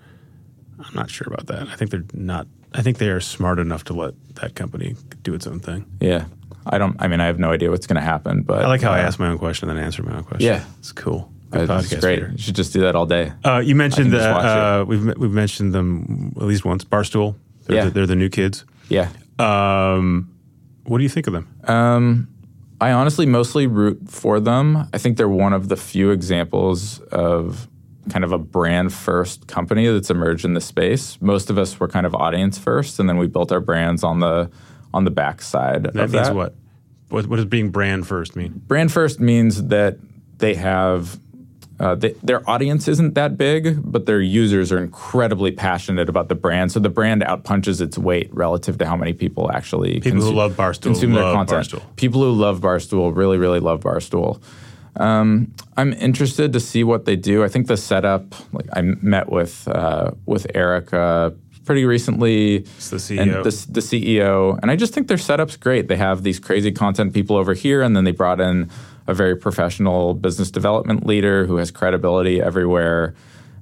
[0.79, 1.67] I'm not sure about that.
[1.67, 2.47] I think they're not.
[2.73, 5.85] I think they are smart enough to let that company do its own thing.
[5.99, 6.25] Yeah.
[6.65, 6.95] I don't.
[6.99, 8.43] I mean, I have no idea what's going to happen.
[8.43, 10.23] But I like how uh, I ask my own question and then answer my own
[10.23, 10.47] question.
[10.47, 11.29] Yeah, it's cool.
[11.51, 12.19] Good uh, podcast, great.
[12.19, 13.33] You should just do that all day.
[13.43, 16.85] Uh, you mentioned uh, we've we've mentioned them at least once.
[16.85, 17.35] Barstool.
[17.65, 17.85] They're, yeah.
[17.85, 18.65] the, they're the new kids.
[18.89, 19.09] Yeah.
[19.39, 20.33] Um,
[20.85, 21.53] what do you think of them?
[21.65, 22.27] Um,
[22.81, 24.87] I honestly mostly root for them.
[24.93, 27.67] I think they're one of the few examples of
[28.09, 31.17] kind of a brand first company that's emerged in the space.
[31.21, 34.19] Most of us were kind of audience first, and then we built our brands on
[34.19, 34.51] the
[34.93, 35.83] on the backside.
[35.83, 36.35] That of means that.
[36.35, 36.55] what?
[37.09, 38.63] What, what does being brand first mean?
[38.65, 39.97] Brand first means that
[40.39, 41.19] they have
[41.79, 46.35] uh, they, their audience isn't that big, but their users are incredibly passionate about the
[46.35, 46.71] brand.
[46.71, 50.37] So the brand outpunches its weight relative to how many people actually people consume, who
[50.37, 51.81] love Barstool consume love their content.
[51.81, 51.95] Barstool.
[51.95, 54.41] People who love Barstool really, really love Barstool.
[54.95, 57.43] Um, I'm interested to see what they do.
[57.43, 61.33] I think the setup, like I met with uh, with Erika
[61.65, 62.57] pretty recently.
[62.57, 63.21] It's the CEO.
[63.21, 64.59] And the, the CEO.
[64.61, 65.87] And I just think their setup's great.
[65.87, 68.69] They have these crazy content people over here, and then they brought in
[69.07, 73.15] a very professional business development leader who has credibility everywhere.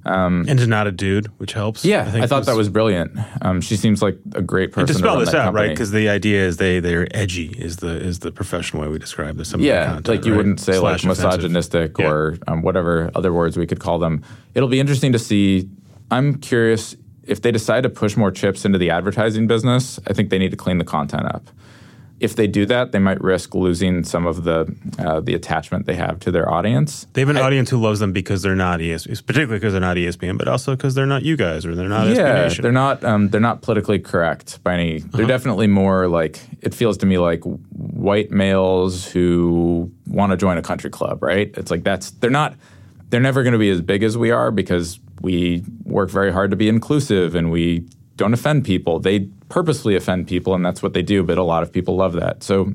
[0.04, 1.84] Um, and is not a dude, which helps.
[1.84, 3.16] Yeah, I, I thought that was brilliant.
[3.40, 4.80] Um, she seems like a great person.
[4.80, 5.68] And to spell this out, company.
[5.68, 5.70] right?
[5.70, 9.36] Because the idea is they they're edgy is the is the professional way we describe
[9.36, 9.54] this.
[9.58, 10.38] yeah, content, like you right?
[10.38, 12.12] wouldn't say Slash like misogynistic offensive.
[12.12, 14.22] or um, whatever other words we could call them.
[14.54, 15.68] It'll be interesting to see.
[16.10, 20.00] I'm curious if they decide to push more chips into the advertising business.
[20.08, 21.48] I think they need to clean the content up
[22.22, 25.96] if they do that, they might risk losing some of the uh, the attachment they
[25.96, 27.06] have to their audience.
[27.12, 29.80] They have an I, audience who loves them because they're not ESPN, particularly because they're
[29.80, 33.02] not ESPN, but also because they're not you guys or they're not yeah, they're not
[33.04, 34.98] um, they're not politically correct by any.
[35.00, 35.26] They're Uh-huh.
[35.28, 40.62] definitely more like it feels to me like white males who want to join a
[40.62, 41.50] country club, right?
[41.56, 42.54] It's like that's they're not
[43.10, 46.50] they're never going to be as big as we are because we work very hard
[46.50, 48.98] to be inclusive and we don't offend people.
[49.00, 51.22] They purposely offend people, and that's what they do.
[51.22, 52.42] But a lot of people love that.
[52.42, 52.72] So,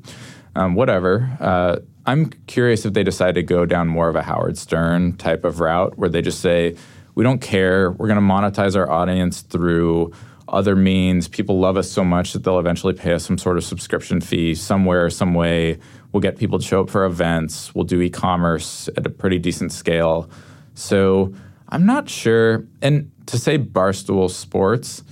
[0.55, 1.35] um, whatever.
[1.39, 5.43] Uh, I'm curious if they decide to go down more of a Howard Stern type
[5.43, 6.75] of route, where they just say,
[7.15, 7.91] "We don't care.
[7.91, 10.13] We're going to monetize our audience through."
[10.47, 13.63] Other means people love us so much that they'll eventually pay us some sort of
[13.63, 15.79] subscription fee somewhere, some way.
[16.11, 17.73] We'll get people to show up for events.
[17.75, 20.29] We'll do e-commerce at a pretty decent scale.
[20.75, 21.33] So
[21.67, 22.63] I'm not sure.
[22.81, 25.03] And to say Barstool Sports,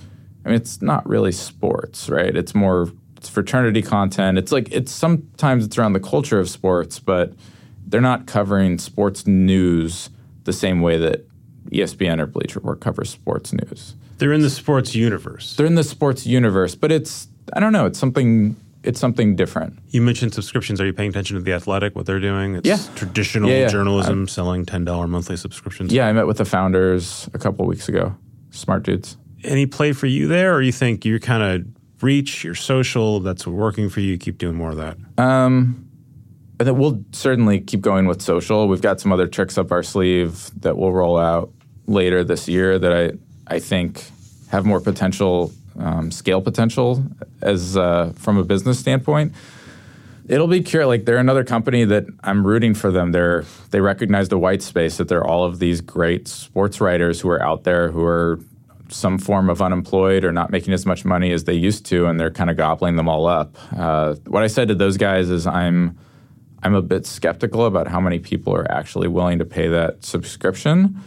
[0.46, 2.34] I mean, it's not really sports, right?
[2.36, 4.38] It's more it's fraternity content.
[4.38, 7.32] It's like it's sometimes it's around the culture of sports, but
[7.84, 10.08] they're not covering sports news
[10.44, 11.24] the same way that
[11.72, 13.96] ESPN or Bleacher Report covers sports news.
[14.18, 15.56] They're in the sports universe.
[15.56, 17.86] They're in the sports universe, but it's I don't know.
[17.86, 18.54] It's something.
[18.84, 19.80] It's something different.
[19.88, 20.80] You mentioned subscriptions.
[20.80, 21.96] Are you paying attention to the Athletic?
[21.96, 22.54] What they're doing?
[22.54, 22.78] It's Yeah.
[22.94, 23.68] traditional Yeah, yeah.
[23.68, 25.92] journalism, selling ten dollar monthly subscriptions.
[25.92, 28.14] Yeah, I met with the founders a couple weeks ago.
[28.52, 29.16] Smart dudes.
[29.44, 33.46] Any play for you there, or you think you're kind of reach, you're social, that's
[33.46, 34.18] working for you.
[34.18, 34.96] Keep doing more of that.
[35.18, 35.88] Um,
[36.64, 38.68] think we'll certainly keep going with social.
[38.68, 41.50] We've got some other tricks up our sleeve that we'll roll out
[41.86, 43.12] later this year that I
[43.54, 44.04] I think
[44.48, 47.04] have more potential, um, scale potential
[47.42, 49.32] as uh, from a business standpoint.
[50.28, 50.88] It'll be curious.
[50.88, 53.12] Like they're another company that I'm rooting for them.
[53.12, 57.20] They're they recognize the white space that there are all of these great sports writers
[57.20, 58.40] who are out there who are
[58.88, 62.18] some form of unemployed or not making as much money as they used to, and
[62.20, 63.56] they're kind of gobbling them all up.
[63.76, 65.98] Uh, what I said to those guys is I'm
[66.62, 71.00] I'm a bit skeptical about how many people are actually willing to pay that subscription,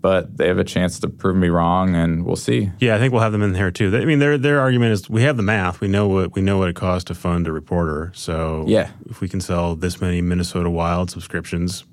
[0.00, 2.70] but they have a chance to prove me wrong, and we'll see.
[2.80, 3.94] Yeah, I think we'll have them in here too.
[3.96, 5.80] I mean, their their argument is we have the math.
[5.80, 8.10] We know what we know what it costs to fund a reporter.
[8.14, 8.90] So Yeah.
[9.10, 11.84] if we can sell this many Minnesota Wild subscriptions,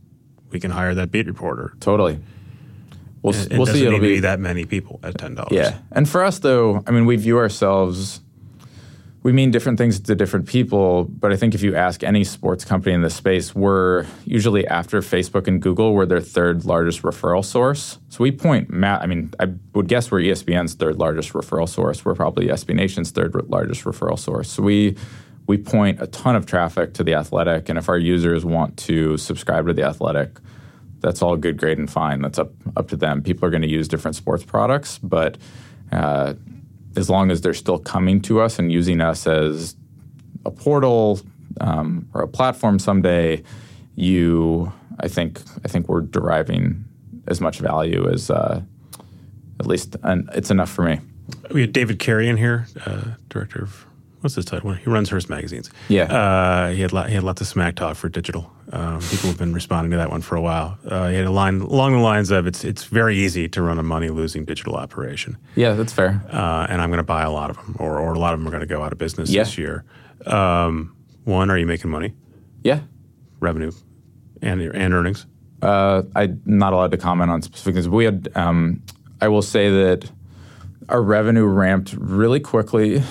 [0.51, 1.73] we can hire that beat reporter.
[1.79, 2.19] Totally.
[3.21, 3.85] We'll, It we'll see.
[3.85, 5.51] It'll be be that many people at ten dollars.
[5.51, 5.79] Yeah.
[5.91, 8.21] And for us, though, I mean, we view ourselves
[9.21, 12.63] we mean different things to different people, but I think if you ask any sports
[12.63, 17.43] company in this space, we're usually after Facebook and Google, we're their third largest referral
[17.43, 17.99] source.
[18.07, 22.05] So we point, Matt, I mean, I would guess we're ESPN's third largest referral source.
[22.05, 24.49] We're probably SB Nation's third largest referral source.
[24.49, 24.95] So we
[25.47, 29.17] we point a ton of traffic to the Athletic, and if our users want to
[29.17, 30.37] subscribe to the Athletic,
[31.01, 32.21] that's all good, great, and fine.
[32.21, 33.21] That's up up to them.
[33.21, 35.37] People are going to use different sports products, but
[35.91, 36.33] uh,
[36.95, 39.75] as long as they're still coming to us and using us as
[40.45, 41.19] a portal
[41.61, 43.43] um, or a platform someday,
[43.95, 46.85] you, I think, I think we're deriving
[47.27, 48.61] as much value as uh,
[49.59, 50.99] at least, and it's enough for me.
[51.51, 53.85] We had David Carey in here, uh, director of
[54.21, 54.73] what's his title?
[54.73, 55.69] He runs Hearst magazines.
[55.87, 58.51] Yeah, uh, he had he had lots of smack talk for digital.
[58.71, 60.77] Um, people have been responding to that one for a while.
[60.85, 63.79] Uh, he had a line along the lines of it's it's very easy to run
[63.79, 65.37] a money losing digital operation.
[65.55, 66.21] Yeah, that's fair.
[66.31, 68.39] Uh, and I'm going to buy a lot of them, or or a lot of
[68.39, 69.43] them are going to go out of business yeah.
[69.43, 69.85] this year.
[70.25, 72.13] Um, one, are you making money?
[72.63, 72.81] Yeah,
[73.39, 73.71] revenue
[74.41, 75.25] and and earnings.
[75.61, 77.89] Uh, I'm not allowed to comment on specific things.
[77.89, 78.29] We had.
[78.35, 78.81] Um,
[79.21, 80.09] I will say that
[80.87, 83.03] our revenue ramped really quickly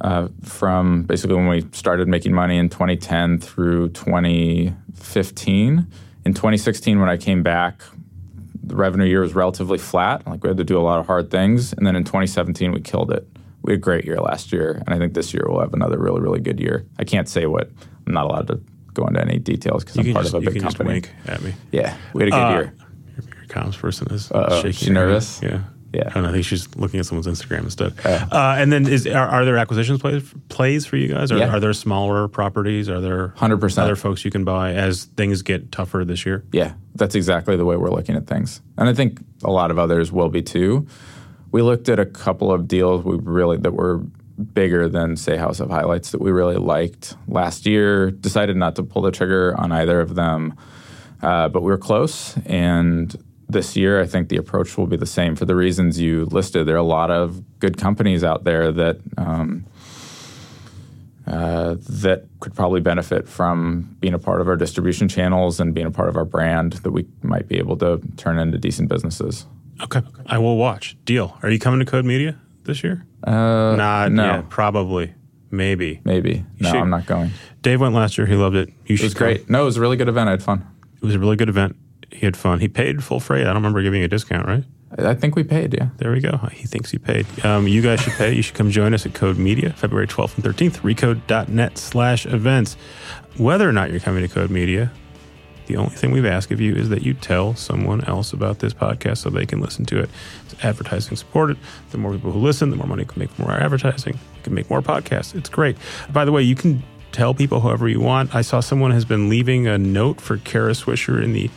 [0.00, 5.86] uh, from basically when we started making money in 2010 through 2015.
[6.24, 7.82] In 2016, when I came back,
[8.62, 10.26] the revenue year was relatively flat.
[10.26, 11.72] Like we had to do a lot of hard things.
[11.72, 13.26] And then in 2017, we killed it.
[13.62, 14.82] We had a great year last year.
[14.86, 16.86] And I think this year we'll have another really, really good year.
[16.98, 17.70] I can't say what,
[18.06, 18.60] I'm not allowed to
[18.94, 21.02] go into any details because I'm part just, of a big company.
[21.26, 21.54] at me.
[21.72, 22.74] Yeah, we had a good uh, year.
[23.16, 24.56] Your, your comms person is Uh-oh.
[24.56, 24.72] shaking.
[24.72, 25.40] She nervous?
[25.42, 25.62] Yeah.
[25.94, 26.08] Yeah.
[26.08, 26.28] I don't know.
[26.30, 27.94] I think she's looking at someone's Instagram instead.
[28.04, 31.30] Uh, uh, and then is are, are, there acquisitions plays, plays for you guys?
[31.30, 31.54] Are, yeah.
[31.54, 32.88] are there smaller properties?
[32.88, 33.78] Are there 100%.
[33.78, 36.44] other folks you can buy as things get tougher this year?
[36.52, 38.60] Yeah, that's exactly the way we're looking at things.
[38.76, 40.86] And I think a lot of others will be too.
[41.52, 44.02] We looked at a couple of deals we really that were
[44.52, 48.10] bigger than say House of Highlights that we really liked last year.
[48.10, 50.54] Decided not to pull the trigger on either of them,
[51.22, 53.14] uh, but we were close and
[53.48, 56.66] this year, I think the approach will be the same for the reasons you listed.
[56.66, 59.64] There are a lot of good companies out there that um,
[61.26, 65.86] uh, that could probably benefit from being a part of our distribution channels and being
[65.86, 69.46] a part of our brand that we might be able to turn into decent businesses.
[69.82, 70.96] Okay, I will watch.
[71.04, 71.36] Deal.
[71.42, 73.04] Are you coming to Code Media this year?
[73.26, 74.24] Uh, Not no.
[74.36, 74.48] yet.
[74.50, 75.14] Probably.
[75.50, 76.00] Maybe.
[76.04, 76.44] Maybe.
[76.60, 77.30] No, should- I'm not going.
[77.62, 78.26] Dave went last year.
[78.26, 78.68] He loved it.
[78.86, 79.26] You It should was come.
[79.28, 79.48] great.
[79.50, 80.28] No, it was a really good event.
[80.28, 80.66] I had fun.
[80.96, 81.76] It was a really good event.
[82.14, 82.60] He had fun.
[82.60, 83.42] He paid full freight.
[83.42, 84.64] I don't remember giving you a discount, right?
[84.96, 85.74] I think we paid.
[85.74, 85.88] Yeah.
[85.96, 86.36] There we go.
[86.52, 87.26] He thinks he paid.
[87.44, 88.32] Um, you guys should pay.
[88.32, 92.76] You should come join us at Code Media, February 12th and 13th, recode.net slash events.
[93.36, 94.92] Whether or not you're coming to Code Media,
[95.66, 98.72] the only thing we've asked of you is that you tell someone else about this
[98.72, 100.10] podcast so they can listen to it.
[100.44, 101.56] It's advertising supported.
[101.90, 104.18] The more people who listen, the more money we can make from our advertising.
[104.36, 105.34] We can make more podcasts.
[105.34, 105.76] It's great.
[106.12, 108.34] By the way, you can tell people however you want.
[108.34, 111.50] I saw someone has been leaving a note for Kara Swisher in the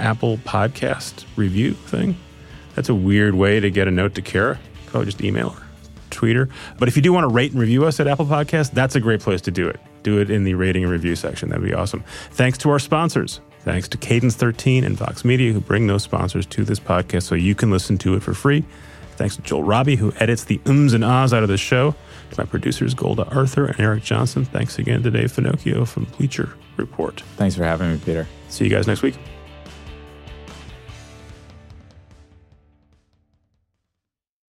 [0.00, 2.16] Apple podcast review thing.
[2.74, 4.58] That's a weird way to get a note to Kara.
[4.86, 5.62] Probably just email her,
[6.10, 6.48] tweet her.
[6.78, 9.00] But if you do want to rate and review us at Apple Podcast, that's a
[9.00, 9.80] great place to do it.
[10.02, 11.50] Do it in the rating and review section.
[11.50, 12.02] That'd be awesome.
[12.32, 13.40] Thanks to our sponsors.
[13.60, 17.34] Thanks to Cadence 13 and Vox Media, who bring those sponsors to this podcast so
[17.34, 18.64] you can listen to it for free.
[19.16, 21.94] Thanks to Joel Robbie, who edits the ums and ahs out of the show.
[22.30, 24.46] To my producers, Golda Arthur and Eric Johnson.
[24.46, 27.20] Thanks again to Dave Finocchio from Bleacher Report.
[27.36, 28.26] Thanks for having me, Peter.
[28.48, 29.16] See you guys next week.